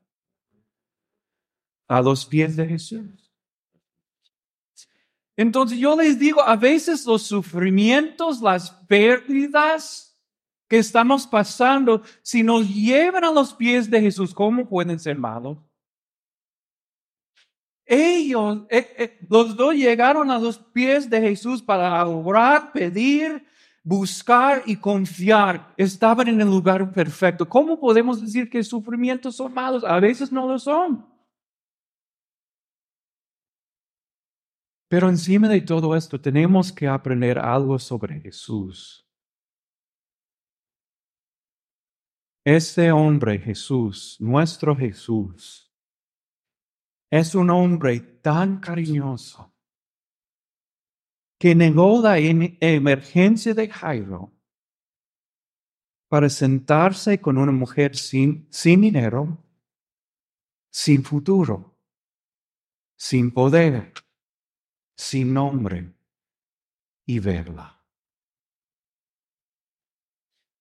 A 1.88 2.02
los 2.02 2.26
pies 2.26 2.56
de 2.56 2.67
Jesús. 2.67 3.28
Entonces 5.36 5.78
yo 5.78 5.95
les 5.95 6.17
digo, 6.17 6.41
a 6.41 6.56
veces 6.56 7.06
los 7.06 7.21
sufrimientos, 7.21 8.41
las 8.41 8.71
pérdidas 8.71 10.17
que 10.67 10.80
estamos 10.80 11.28
pasando, 11.28 12.02
si 12.23 12.43
nos 12.43 12.67
llevan 12.67 13.23
a 13.23 13.32
los 13.32 13.54
pies 13.54 13.89
de 13.89 14.02
Jesús, 14.02 14.34
¿cómo 14.34 14.67
pueden 14.67 15.00
ser 15.00 15.17
malos? 15.17 15.58
Ellos, 17.86 18.63
eh, 18.69 18.95
eh, 18.97 19.19
los 19.30 19.56
dos 19.56 19.73
llegaron 19.73 20.30
a 20.30 20.39
los 20.39 20.58
pies 20.58 21.10
de 21.10 21.21
Jesús 21.21 21.62
para 21.62 22.06
orar, 22.06 22.73
pedir, 22.73 23.45
buscar 23.82 24.63
y 24.65 24.76
confiar. 24.76 25.73
Estaban 25.78 26.28
en 26.28 26.41
el 26.41 26.47
lugar 26.47 26.91
perfecto. 26.91 27.47
¿Cómo 27.47 27.80
podemos 27.80 28.19
decir 28.19 28.50
que 28.50 28.62
sufrimientos 28.62 29.38
son 29.38 29.54
malos? 29.54 29.86
A 29.86 30.02
veces 30.02 30.32
no 30.34 30.45
lo 30.45 30.60
son. 30.60 31.06
Pero 34.89 35.10
encima 35.10 35.50
de 35.50 35.62
todo 35.62 35.95
esto 35.95 36.19
tenemos 36.19 36.71
que 36.71 36.88
aprender 36.88 37.38
algo 37.38 37.78
sobre 37.78 38.21
Jesús. 38.21 39.06
Este 42.45 42.91
hombre 42.93 43.39
Jesús, 43.39 44.15
nuestro 44.21 44.73
Jesús, 44.73 45.69
es 47.12 47.36
un 47.36 47.50
hombre 47.50 48.00
tan 48.00 48.60
cariñoso 48.62 49.54
que 51.38 51.54
negó 51.54 52.02
la 52.02 52.17
emergencia 52.17 53.54
de 53.54 53.69
Jairo 53.69 54.32
para 56.08 56.30
sentarse 56.30 57.19
con 57.19 57.38
una 57.38 57.52
mujer 57.52 57.97
sin, 57.97 58.47
sin 58.50 58.80
dinero, 58.80 59.38
sin 60.71 61.04
futuro, 61.04 61.78
sin 62.95 63.32
poder 63.32 63.93
sin 64.98 65.34
nombre 65.34 65.94
y 67.06 67.20
verla. 67.20 67.74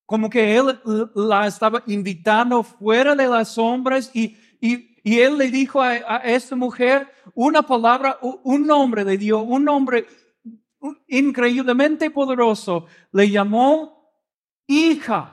Como 0.04 0.30
que 0.30 0.56
él 0.56 0.80
la 1.14 1.48
estaba 1.48 1.82
invitando 1.86 2.62
fuera 2.62 3.16
de 3.16 3.26
las 3.26 3.54
sombras 3.54 4.10
y, 4.14 4.36
y, 4.60 4.94
él 5.18 5.38
le 5.38 5.50
dijo 5.50 5.80
a, 5.80 6.18
esta 6.18 6.54
mujer 6.54 7.10
una 7.34 7.62
palabra, 7.62 8.18
un 8.20 8.66
nombre 8.66 9.04
le 9.04 9.16
dio, 9.16 9.40
un 9.40 9.64
nombre 9.64 10.06
increíblemente 11.08 12.10
poderoso. 12.10 12.86
Le 13.12 13.30
llamó 13.30 14.12
hija. 14.66 15.32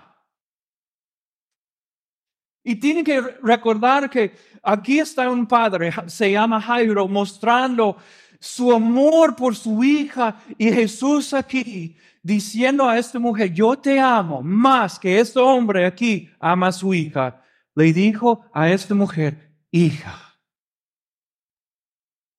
Y 2.64 2.76
tienen 2.78 3.04
que 3.04 3.20
recordar 3.20 4.10
que 4.10 4.36
aquí 4.62 5.00
está 5.00 5.30
un 5.30 5.46
padre, 5.46 5.92
se 6.08 6.32
llama 6.32 6.62
Jairo, 6.62 7.08
mostrando 7.08 7.98
su 8.46 8.74
amor 8.74 9.38
por 9.38 9.56
su 9.56 9.82
hija 9.86 10.38
y 10.58 10.70
Jesús 10.70 11.34
aquí 11.34 11.96
diciendo 12.22 12.88
a 12.90 12.98
esta 12.98 13.18
mujer, 13.18 13.54
yo 13.54 13.78
te 13.78 13.98
amo 14.02 14.42
más 14.42 15.00
que 15.00 15.18
este 15.18 15.40
hombre 15.40 15.86
aquí 15.86 16.30
ama 16.40 16.68
a 16.68 16.72
su 16.74 16.94
hija. 16.94 17.42
Le 17.74 17.94
dijo 17.94 18.46
a 18.54 18.70
esta 18.70 18.94
mujer, 18.94 19.56
hija. 19.72 20.38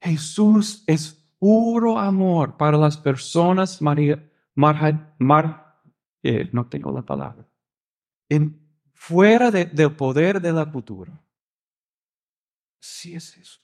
Jesús 0.03 0.85
es 0.87 1.15
puro 1.39 1.99
amor 1.99 2.59
para 2.59 2.77
las 2.77 2.99
personas, 2.99 3.81
María, 3.81 4.23
marja- 4.55 5.15
mar- 5.19 5.81
eh, 6.23 6.51
no 6.53 6.69
tengo 6.69 6.93
la 6.93 7.01
palabra, 7.03 7.49
en, 8.29 8.61
fuera 8.93 9.51
de- 9.51 9.65
del 9.65 9.97
poder 9.97 10.39
de 10.41 10.53
la 10.53 10.71
cultura. 10.71 11.19
Sí 12.79 13.15
es 13.15 13.37
eso. 13.39 13.64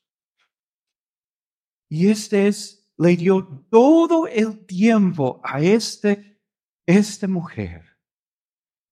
Y 1.91 2.09
este 2.09 2.47
es, 2.47 2.89
le 2.97 3.17
dio 3.17 3.67
todo 3.69 4.29
el 4.29 4.65
tiempo 4.65 5.41
a 5.43 5.61
este, 5.61 6.41
esta 6.87 7.27
mujer 7.27 7.85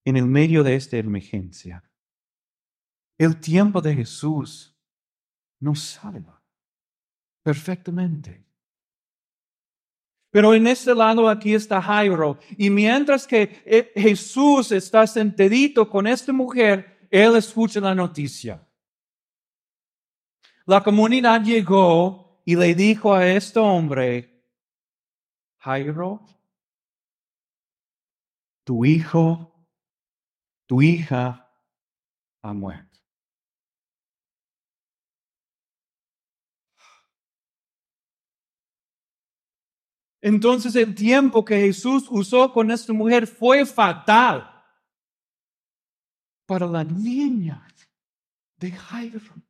en 0.03 0.17
el 0.17 0.25
medio 0.25 0.63
de 0.63 0.75
esta 0.75 0.97
emergencia. 0.97 1.81
El 3.17 3.39
tiempo 3.39 3.81
de 3.81 3.95
Jesús 3.95 4.77
nos 5.59 5.79
salva 5.79 6.43
perfectamente. 7.41 8.45
Pero 10.29 10.53
en 10.53 10.67
este 10.67 10.93
lado 10.93 11.27
aquí 11.27 11.53
está 11.53 11.81
Jairo. 11.81 12.37
Y 12.57 12.69
mientras 12.69 13.25
que 13.25 13.63
eh, 13.65 13.91
Jesús 13.95 14.71
está 14.73 15.07
sentadito 15.07 15.89
con 15.89 16.05
esta 16.05 16.33
mujer, 16.33 17.07
él 17.09 17.35
escucha 17.37 17.79
la 17.79 17.95
noticia. 17.95 18.61
La 20.65 20.83
comunidad 20.83 21.41
llegó 21.43 22.28
y 22.49 22.55
le 22.55 22.73
dijo 22.73 23.13
a 23.13 23.27
este 23.27 23.59
hombre, 23.59 24.43
Jairo, 25.59 26.25
tu 28.63 28.83
hijo, 28.83 29.53
tu 30.65 30.81
hija 30.81 31.47
ha 32.41 32.53
muerto. 32.53 32.99
Entonces 40.19 40.75
el 40.75 40.95
tiempo 40.95 41.45
que 41.45 41.55
Jesús 41.55 42.07
usó 42.09 42.51
con 42.51 42.71
esta 42.71 42.91
mujer 42.93 43.27
fue 43.27 43.63
fatal 43.63 44.49
para 46.47 46.65
la 46.65 46.83
niña 46.83 47.67
de 48.57 48.71
Jairo. 48.71 49.48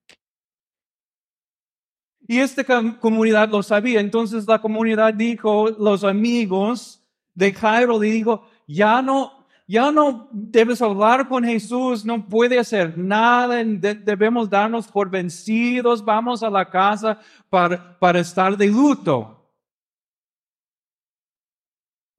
Y 2.29 2.37
esta 2.37 2.63
com- 2.63 2.93
comunidad 2.99 3.49
lo 3.49 3.63
sabía. 3.63 3.99
Entonces 3.99 4.47
la 4.47 4.61
comunidad 4.61 5.15
dijo, 5.15 5.71
los 5.71 6.03
amigos 6.03 7.03
de 7.33 7.51
Jairo 7.51 7.99
le 7.99 8.11
dijo, 8.11 8.43
ya 8.67 9.01
no, 9.01 9.47
ya 9.67 9.91
no 9.91 10.29
debes 10.31 10.79
hablar 10.79 11.27
con 11.27 11.43
Jesús, 11.43 12.05
no 12.05 12.23
puede 12.27 12.59
hacer 12.59 12.95
nada, 12.95 13.63
de- 13.63 13.95
debemos 13.95 14.47
darnos 14.47 14.87
por 14.87 15.09
vencidos, 15.09 16.05
vamos 16.05 16.43
a 16.43 16.51
la 16.51 16.69
casa 16.69 17.19
para, 17.49 17.97
para 17.97 18.19
estar 18.19 18.55
de 18.55 18.67
luto. 18.67 19.35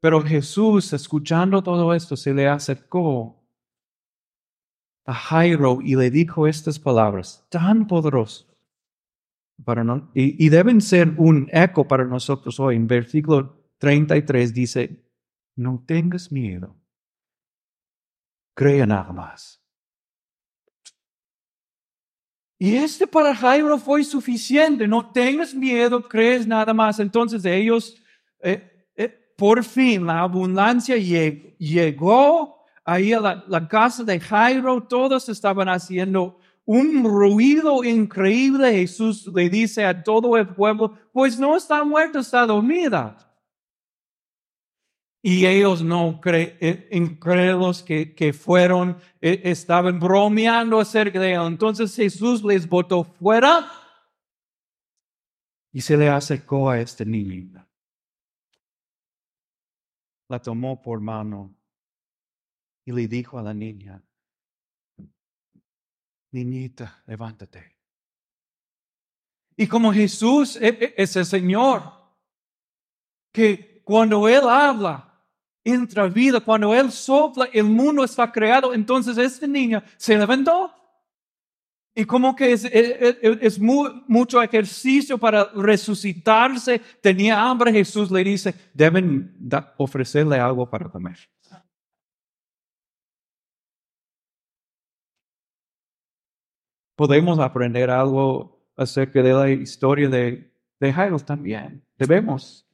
Pero 0.01 0.21
Jesús, 0.23 0.93
escuchando 0.93 1.63
todo 1.63 1.95
esto, 1.95 2.17
se 2.17 2.35
le 2.35 2.49
acercó 2.49 3.37
a 5.07 5.15
Jairo 5.15 5.79
y 5.81 5.95
le 5.95 6.11
dijo 6.11 6.49
estas 6.49 6.81
palabras 6.81 7.47
tan 7.49 7.87
poderosas. 7.87 8.50
Para 9.65 9.85
no- 9.85 10.11
y, 10.15 10.49
deben 10.49 10.81
ser 10.81 11.15
un 11.19 11.49
eco 11.53 11.87
para 11.87 12.05
nosotros 12.05 12.59
hoy. 12.61 12.77
En 12.77 12.87
versículo 12.87 13.71
33 13.79 14.55
dice, 14.55 15.05
no 15.57 15.83
tengas 15.87 16.33
miedo, 16.33 16.77
crea 18.55 18.87
nada 18.87 19.13
más. 19.13 19.61
Y 22.59 22.77
este 22.77 23.07
para 23.07 23.35
Jairo 23.35 23.79
fue 23.79 24.05
suficiente, 24.05 24.87
no 24.87 25.11
tengas 25.13 25.55
miedo, 25.55 26.07
crees 26.07 26.47
nada 26.47 26.75
más. 26.75 27.01
Entonces 27.01 27.43
ellos, 27.47 27.97
eh, 28.41 28.87
eh, 28.97 29.33
por 29.37 29.65
fin, 29.65 30.05
la 30.07 30.21
abundancia 30.21 30.97
lle- 30.97 31.57
llegó 31.57 32.59
ahí 32.85 33.15
a 33.15 33.21
la, 33.21 33.45
la 33.49 33.67
casa 33.67 34.05
de 34.05 34.21
Jairo, 34.21 34.83
todos 34.83 35.29
estaban 35.31 35.69
haciendo 35.71 36.39
un 36.73 37.03
ruido 37.03 37.83
increíble. 37.83 38.71
Jesús 38.71 39.27
le 39.35 39.51
dice 39.51 39.85
a 39.85 40.05
todo 40.05 40.37
el 40.37 40.47
pueblo, 40.55 40.97
pues 41.13 41.37
no 41.37 41.57
está 41.57 41.83
muerta, 41.83 42.21
está 42.21 42.47
dormida. 42.47 43.17
Y 45.21 45.47
ellos 45.47 45.83
no 45.83 46.21
creen, 46.21 46.87
incrédulos 46.93 47.83
que, 47.83 48.15
que 48.15 48.33
fueron, 48.33 48.97
eh, 49.21 49.41
estaban 49.45 49.99
bromeando 49.99 50.79
acerca 50.79 51.19
de 51.19 51.33
él. 51.33 51.43
Entonces 51.43 51.95
Jesús 51.97 52.45
les 52.45 52.69
botó 52.69 53.03
fuera 53.03 53.69
y 55.73 55.81
se 55.81 55.97
le 55.97 56.09
acercó 56.09 56.71
a 56.71 56.79
esta 56.79 57.05
niña. 57.05 57.69
La 60.29 60.41
tomó 60.41 60.81
por 60.81 61.01
mano 61.01 61.53
y 62.85 62.93
le 62.93 63.09
dijo 63.09 63.41
a 63.41 63.43
la 63.43 63.53
niña, 63.53 64.01
niñita, 66.33 67.03
levántate. 67.07 67.77
Y 69.57 69.67
como 69.67 69.93
Jesús 69.93 70.57
e- 70.57 70.69
e- 70.69 70.95
es 70.97 71.17
el 71.17 71.27
Señor, 71.27 71.83
que 73.33 73.83
cuando 73.85 74.29
Él 74.29 74.49
habla, 74.49 75.07
entra 75.65 76.09
vida, 76.09 76.41
cuando 76.41 76.75
Él 76.75 76.91
sopla, 76.91 77.47
el 77.53 77.65
mundo 77.65 78.03
está 78.05 78.31
creado, 78.33 78.73
entonces 78.73 79.19
esta 79.19 79.47
niña 79.47 79.85
se 79.97 80.17
levantó. 80.17 80.73
Y 81.95 82.05
como 82.05 82.35
que 82.37 82.53
es, 82.53 83.59
mu- 83.59 84.03
mucho 84.07 84.41
ejercicio 84.43 85.19
para 85.19 85.45
resucitarse, 85.55 86.79
tenía 87.03 87.43
hambre, 87.43 87.73
Jesús 87.73 88.11
le 88.11 88.23
dice, 88.25 88.55
deben 88.73 89.37
ofrecerle 89.77 90.39
algo 90.39 90.71
para 90.71 90.89
comer. 90.89 91.19
Podemos 97.01 97.39
aprender 97.39 97.89
algo 97.89 98.61
acerca 98.77 99.23
de 99.23 99.33
la 99.33 99.49
historia 99.49 100.07
de, 100.07 100.53
de 100.79 100.93
Jairo 100.93 101.19
también. 101.19 101.83
Debemos. 101.97 102.69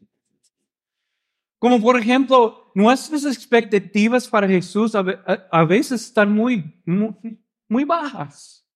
Como 1.60 1.80
por 1.80 1.96
ejemplo, 1.96 2.72
nuestras 2.74 3.24
expectativas 3.24 4.26
para 4.26 4.48
Jesús 4.48 4.96
a, 4.96 5.04
a- 5.24 5.46
a 5.52 5.64
veces 5.64 6.06
están 6.06 6.32
muy, 6.32 6.82
muy, 6.84 7.14
muy 7.68 7.84
bajas. 7.84 8.66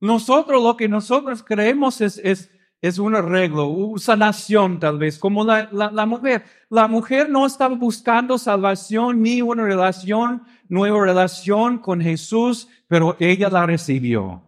Nosotros 0.00 0.62
lo 0.62 0.76
que 0.76 0.88
nosotros 0.88 1.42
creemos 1.42 2.00
es, 2.00 2.18
es, 2.18 2.52
es 2.80 2.98
un 3.00 3.16
arreglo, 3.16 3.66
una 3.66 3.98
sanación 4.00 4.78
tal 4.78 4.98
vez, 4.98 5.18
como 5.18 5.42
la, 5.44 5.68
la, 5.72 5.90
la 5.90 6.06
mujer. 6.06 6.44
La 6.70 6.86
mujer 6.86 7.28
no 7.28 7.46
estaba 7.46 7.74
buscando 7.74 8.38
salvación 8.38 9.22
ni 9.22 9.42
una 9.42 9.64
relación, 9.64 10.44
nueva 10.72 11.04
relación 11.04 11.76
con 11.76 12.00
Jesús, 12.00 12.66
pero 12.88 13.14
ella 13.20 13.50
la 13.50 13.66
recibió. 13.66 14.42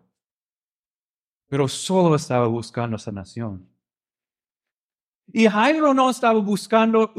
Pero 1.51 1.69
solo 1.69 2.17
estaba 2.17 2.47
buscando 2.47 2.97
sanación. 2.97 3.69
Y 5.31 5.47
Jairo 5.47 5.93
no 5.93 6.09
estaba 6.09 6.41
buscando 6.41 7.13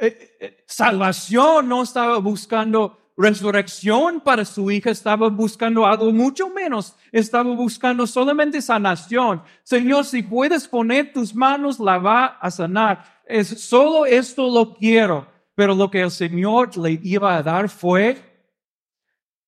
eh, 0.00 0.36
eh, 0.40 0.64
salvación, 0.68 1.68
no 1.68 1.82
estaba 1.82 2.18
buscando 2.18 3.12
resurrección 3.16 4.20
para 4.20 4.44
su 4.44 4.70
hija, 4.70 4.90
estaba 4.90 5.28
buscando 5.30 5.84
algo 5.84 6.12
mucho 6.12 6.48
menos, 6.48 6.94
estaba 7.10 7.52
buscando 7.54 8.06
solamente 8.06 8.62
sanación. 8.62 9.42
Señor, 9.64 10.04
si 10.04 10.22
puedes 10.22 10.68
poner 10.68 11.12
tus 11.12 11.34
manos, 11.34 11.80
la 11.80 11.98
va 11.98 12.26
a 12.26 12.52
sanar. 12.52 13.04
Es 13.26 13.48
solo 13.64 14.06
esto 14.06 14.48
lo 14.48 14.74
quiero, 14.74 15.26
pero 15.56 15.74
lo 15.74 15.90
que 15.90 16.02
el 16.02 16.12
Señor 16.12 16.76
le 16.76 17.00
iba 17.02 17.36
a 17.36 17.42
dar 17.42 17.68
fue 17.68 18.33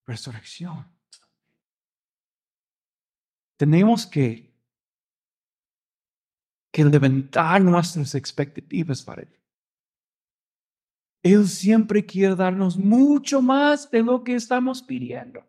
resurrección. 0.07 0.87
Tenemos 3.57 4.07
que 4.07 4.47
que 6.77 6.85
levantar 6.85 7.63
nuestras 7.63 8.15
expectativas 8.15 9.03
para 9.03 9.23
Él. 9.23 9.35
Él 11.23 11.49
siempre 11.49 12.05
quiere 12.05 12.35
darnos 12.35 12.77
mucho 12.77 13.41
más 13.41 13.91
de 13.91 14.03
lo 14.03 14.23
que 14.23 14.35
estamos 14.35 14.83
pidiendo. 14.83 15.43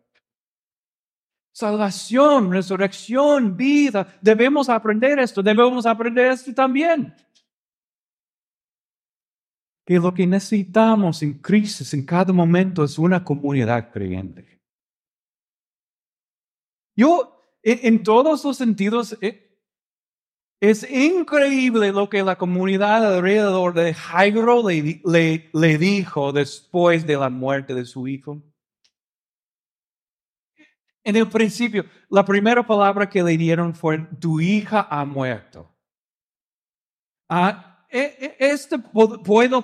salvación, 1.52 2.50
resurrección, 2.50 3.58
vida. 3.58 4.18
Debemos 4.22 4.70
aprender 4.70 5.20
esto, 5.20 5.44
debemos 5.44 5.86
aprender 5.86 6.32
esto 6.32 6.54
también. 6.54 7.14
Que 9.88 9.98
lo 10.00 10.14
que 10.14 10.28
necesitamos 10.28 11.24
en 11.24 11.36
crisis 11.40 11.94
en 11.94 12.06
cada 12.06 12.34
momento 12.34 12.84
es 12.84 13.00
una 13.00 13.24
comunidad 13.24 13.90
creyente. 13.90 14.60
Yo, 16.94 17.42
en, 17.64 18.04
todos 18.04 18.44
los 18.44 18.58
sentidos, 18.58 19.18
eh, 19.22 19.48
es 20.60 20.90
increíble 20.90 21.92
lo 21.92 22.10
que 22.10 22.22
la 22.22 22.38
comunidad 22.38 23.16
alrededor 23.16 23.74
de 23.74 23.94
Jairo 23.94 24.68
le, 24.68 25.50
le, 25.54 25.78
dijo 25.78 26.34
después 26.34 27.08
de 27.08 27.16
la 27.16 27.30
muerte 27.30 27.74
de 27.74 27.86
su 27.86 28.08
hijo. 28.08 28.42
En 31.04 31.16
el 31.16 31.30
principio, 31.30 31.86
la 32.10 32.26
primera 32.26 32.66
palabra 32.66 33.08
que 33.08 33.24
le 33.24 33.38
dieron 33.38 33.74
fue, 33.74 34.00
tu 34.20 34.42
hija 34.42 34.86
ha 34.90 35.06
muerto. 35.06 35.74
Ah, 37.30 37.67
este 37.90 38.80
puedo 38.80 39.64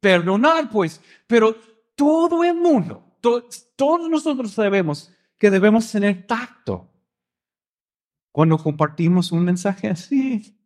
perdonar, 0.00 0.68
pues, 0.70 1.00
pero 1.26 1.54
todo 1.94 2.44
el 2.44 2.54
mundo, 2.54 3.16
todos 3.76 4.08
nosotros 4.08 4.52
sabemos 4.52 5.12
que 5.38 5.50
debemos 5.50 5.90
tener 5.90 6.26
tacto 6.26 6.90
cuando 8.32 8.58
compartimos 8.58 9.30
un 9.32 9.44
mensaje 9.44 9.88
así. 9.88 10.58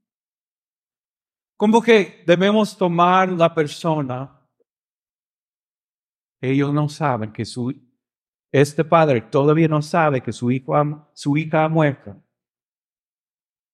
Como 1.56 1.82
que 1.82 2.22
debemos 2.26 2.76
tomar 2.76 3.30
la 3.30 3.52
persona. 3.52 4.40
Ellos 6.40 6.72
no 6.72 6.88
saben 6.88 7.32
que 7.32 7.44
su, 7.44 7.74
este 8.52 8.84
padre 8.84 9.20
todavía 9.20 9.68
no 9.68 9.82
sabe 9.82 10.22
que 10.22 10.32
su, 10.32 10.50
hijo 10.50 10.72
su 11.14 11.36
hija 11.36 11.64
ha 11.64 11.68
muerto. 11.68 12.22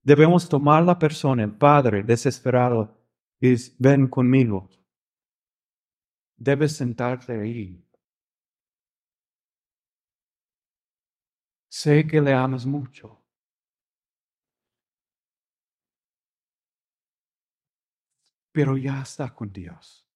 Debemos 0.04 0.48
tomar 0.48 0.84
la 0.84 0.98
persona, 0.98 1.42
el 1.42 1.52
padre 1.56 2.02
desesperado, 2.02 2.96
y 3.40 3.54
ven 3.78 4.06
conmigo. 4.06 4.68
Debes 6.36 6.76
sentarte 6.76 7.40
ahí. 7.40 7.84
Sé 11.68 12.06
que 12.06 12.20
le 12.20 12.32
amas 12.32 12.64
mucho. 12.64 13.24
pero 18.54 18.76
ya 18.76 19.02
está 19.02 19.34
con 19.34 19.52
Dios. 19.52 20.06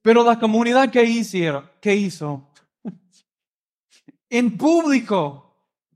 Pero 0.00 0.22
la 0.22 0.38
comunidad 0.38 0.92
que 0.92 1.02
hicieron, 1.02 1.68
¿qué 1.82 1.94
hizo? 1.96 2.48
En 4.30 4.58
público, 4.58 5.47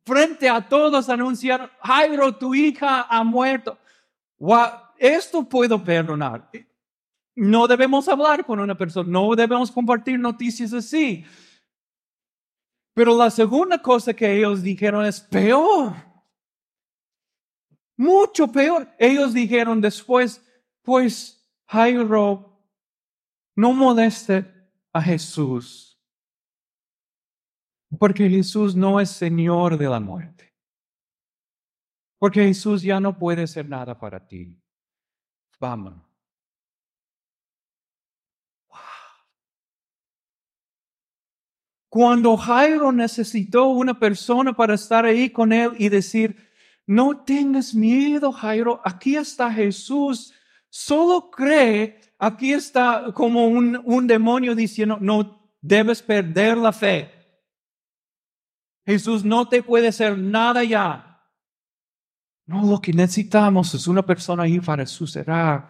frente 0.05 0.49
a 0.49 0.67
todos 0.67 1.09
anunciaron, 1.09 1.71
Jairo, 1.81 2.35
tu 2.37 2.55
hija 2.55 3.03
ha 3.03 3.25
muerto. 3.25 3.79
esto 4.99 5.49
puedo 5.49 5.83
perdonar. 5.83 6.51
No 7.35 7.67
debemos 7.67 8.09
hablar 8.09 8.45
con 8.45 8.61
una 8.61 8.77
persona, 8.77 9.09
no 9.09 9.35
debemos 9.35 9.71
compartir 9.71 10.19
noticias 10.19 10.73
así. 10.73 11.25
Pero 12.95 13.17
la 13.17 13.31
segunda 13.31 13.81
cosa 13.81 14.13
que 14.13 14.37
ellos 14.37 14.63
dijeron 14.63 15.07
es 15.07 15.21
peor. 15.21 15.95
Mucho 17.97 18.49
peor. 18.49 18.89
Ellos 18.99 19.33
dijeron 19.33 19.81
después, 19.81 20.45
pues 20.83 21.43
Jairo, 21.67 22.53
no 23.55 23.73
moleste 23.73 24.45
a 24.93 25.01
Jesús, 25.01 25.92
porque 27.99 28.29
Jesús 28.29 28.75
no 28.75 29.01
es 29.01 29.11
Señor 29.11 29.77
de 29.77 29.89
la 29.89 30.01
muerte. 30.01 30.53
Porque 32.19 32.45
Jesús 32.45 32.83
ya 32.83 33.01
no 33.01 33.19
puede 33.19 33.43
hacer 33.43 33.69
nada 33.69 33.99
para 33.99 34.27
ti. 34.27 34.57
Vamos. 35.59 35.95
Cuando 41.89 42.37
Jairo 42.39 42.91
necesitó 42.91 43.67
una 43.67 43.99
persona 43.99 44.55
para 44.55 44.75
estar 44.75 45.05
ahí 45.05 45.29
con 45.29 45.53
él 45.53 45.73
y 45.77 45.91
decir, 45.91 46.49
no 46.87 47.23
tengas 47.23 47.75
miedo, 47.75 48.33
Jairo. 48.33 48.81
Aquí 48.83 49.17
está 49.17 49.53
Jesús. 49.53 50.33
Solo 50.71 51.31
cree. 51.31 52.01
Aquí 52.19 52.55
está 52.55 53.13
como 53.13 53.47
un, 53.47 53.79
un 53.85 54.07
demonio 54.07 54.55
diciendo, 54.55 54.97
no 55.01 55.53
debes 55.61 56.03
perder 56.03 56.57
la 56.57 56.73
fe. 56.73 57.22
Jesús 58.85 59.25
no 59.25 59.49
te 59.49 59.63
puede 59.63 59.89
hacer 59.89 60.19
nada 60.19 60.65
ya. 60.65 61.13
No, 62.47 62.67
lo 62.67 62.81
que 62.81 62.93
necesitamos 62.93 63.73
es 63.75 63.87
una 63.87 64.03
persona 64.03 64.43
ahí 64.43 64.61
para 64.61 64.85
suceder 64.87 65.63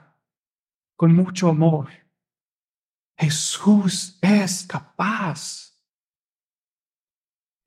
con 0.96 1.14
mucho 1.14 1.48
amor. 1.48 1.90
Jesús 3.16 4.18
es 4.20 4.66
capaz. 4.66 5.78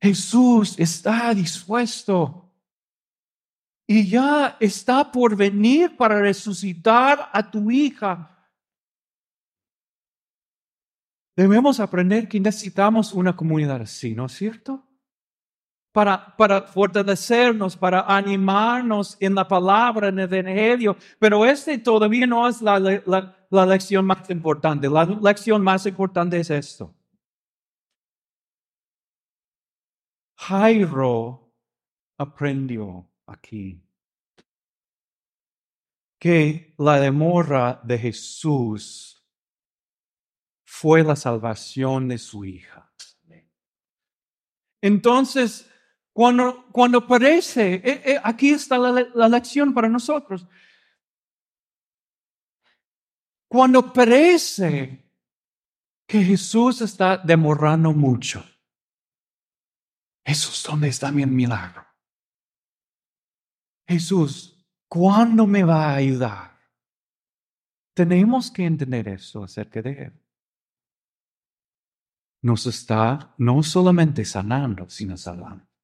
Jesús 0.02 0.78
está 0.78 1.32
dispuesto 1.32 2.52
y 3.86 4.08
ya 4.08 4.56
está 4.60 5.10
por 5.10 5.36
venir 5.36 5.96
para 5.96 6.20
resucitar 6.20 7.30
a 7.32 7.50
tu 7.50 7.70
hija. 7.70 8.32
Debemos 11.36 11.80
aprender 11.80 12.28
que 12.28 12.40
necesitamos 12.40 13.12
una 13.12 13.36
comunidad 13.36 13.82
así, 13.82 14.14
¿no 14.14 14.26
es 14.26 14.32
cierto? 14.32 14.86
Para, 15.96 16.60
fortalecernos, 16.66 17.74
para 17.74 18.02
animarnos 18.02 19.16
en 19.18 19.34
la 19.34 19.48
palabra, 19.48 20.08
en 20.08 20.18
el 20.18 20.30
Evangelio. 20.30 20.94
Pero 21.18 21.46
este 21.46 21.78
todavía 21.78 22.26
no 22.26 22.46
es 22.46 22.60
la, 22.60 22.78
la, 22.78 23.46
la 23.48 23.64
lección 23.64 24.04
más 24.04 24.28
importante. 24.28 24.90
La 24.90 25.06
lección 25.06 25.62
más 25.62 25.86
importante 25.86 26.38
es 26.38 26.50
esto. 26.50 26.94
Jairo 30.36 31.50
aprendió 32.18 33.08
aquí. 33.26 33.82
Que 36.18 36.74
la 36.76 37.00
demora 37.00 37.80
de 37.82 37.98
Jesús 37.98 39.26
fue 40.66 41.02
la 41.02 41.16
salvación 41.16 42.08
de 42.08 42.18
su 42.18 42.44
hija. 42.44 42.92
Entonces, 44.82 45.72
cuando, 46.16 46.66
cuando 46.72 47.06
parece, 47.06 47.74
eh, 47.74 48.02
eh, 48.02 48.20
aquí 48.24 48.48
está 48.48 48.78
la, 48.78 49.06
la 49.14 49.28
lección 49.28 49.74
para 49.74 49.86
nosotros. 49.86 50.48
Cuando 53.46 53.92
parece 53.92 55.12
que 56.08 56.22
Jesús 56.24 56.80
está 56.80 57.18
demorando 57.18 57.92
mucho, 57.92 58.42
Jesús, 60.24 60.64
¿dónde 60.66 60.88
está 60.88 61.12
mi 61.12 61.26
milagro? 61.26 61.86
Jesús, 63.86 64.66
¿cuándo 64.88 65.46
me 65.46 65.64
va 65.64 65.90
a 65.90 65.96
ayudar? 65.96 66.58
Tenemos 67.94 68.50
que 68.50 68.64
entender 68.64 69.06
eso 69.08 69.44
acerca 69.44 69.82
de 69.82 70.04
Él. 70.04 70.22
Nos 72.40 72.64
está 72.64 73.34
no 73.36 73.62
solamente 73.62 74.24
sanando, 74.24 74.88
sino 74.88 75.18
salvando. 75.18 75.75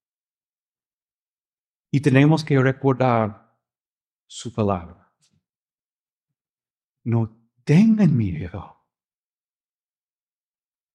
Y 1.92 2.00
tenemos 2.00 2.44
que 2.44 2.58
recordar 2.58 3.56
su 4.26 4.52
palabra. 4.52 5.14
No 7.04 7.30
tengan 7.62 8.16
miedo. 8.16 8.84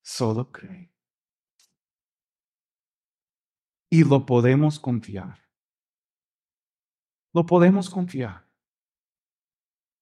Solo 0.01 0.51
creen. 0.51 0.91
Y 3.89 4.03
lo 4.03 4.25
podemos 4.25 4.79
confiar 4.79 5.47
lo 7.37 7.45
podemos 7.45 7.87
confiar. 7.87 8.49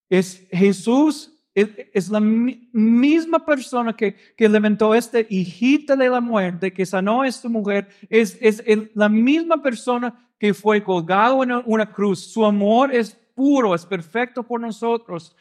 Es 0.08 0.48
Jesús, 0.50 1.35
es, 1.56 2.10
la 2.10 2.20
misma 2.20 3.44
persona 3.44 3.96
que, 3.96 4.14
que 4.36 4.48
levantó 4.48 4.94
esta 4.94 5.20
hijita 5.20 5.96
de 5.96 6.10
la 6.10 6.20
muerte, 6.20 6.72
que 6.72 6.84
sanó 6.84 7.22
a 7.22 7.28
esta 7.28 7.48
mujer, 7.48 7.88
es, 8.10 8.36
es 8.42 8.62
la 8.94 9.08
misma 9.08 9.62
persona 9.62 10.28
que 10.38 10.52
fue 10.52 10.84
colgado 10.84 11.42
en 11.42 11.52
una 11.64 11.90
cruz. 11.90 12.20
Su 12.20 12.44
amor 12.44 12.94
es 12.94 13.14
puro, 13.34 13.74
es 13.74 13.86
perfecto 13.86 14.42
por 14.42 14.60
nosotros. 14.60 15.34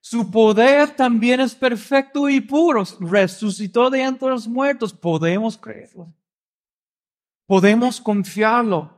Su 0.00 0.30
poder 0.30 0.94
también 0.94 1.40
es 1.40 1.54
perfecto 1.54 2.28
y 2.28 2.42
puro. 2.42 2.84
Resucitó 3.00 3.88
de 3.88 4.02
entre 4.02 4.28
los 4.28 4.46
muertos. 4.46 4.92
Podemos 4.92 5.56
creerlo. 5.56 6.12
Podemos 7.46 8.02
confiarlo. 8.02 8.94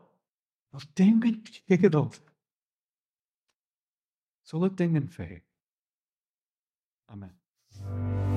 No 0.72 0.80
tengan 0.94 1.44
miedo. 1.68 2.10
Solo 4.42 4.72
tengan 4.72 5.08
fe. 5.08 5.45
Amen. 7.08 8.35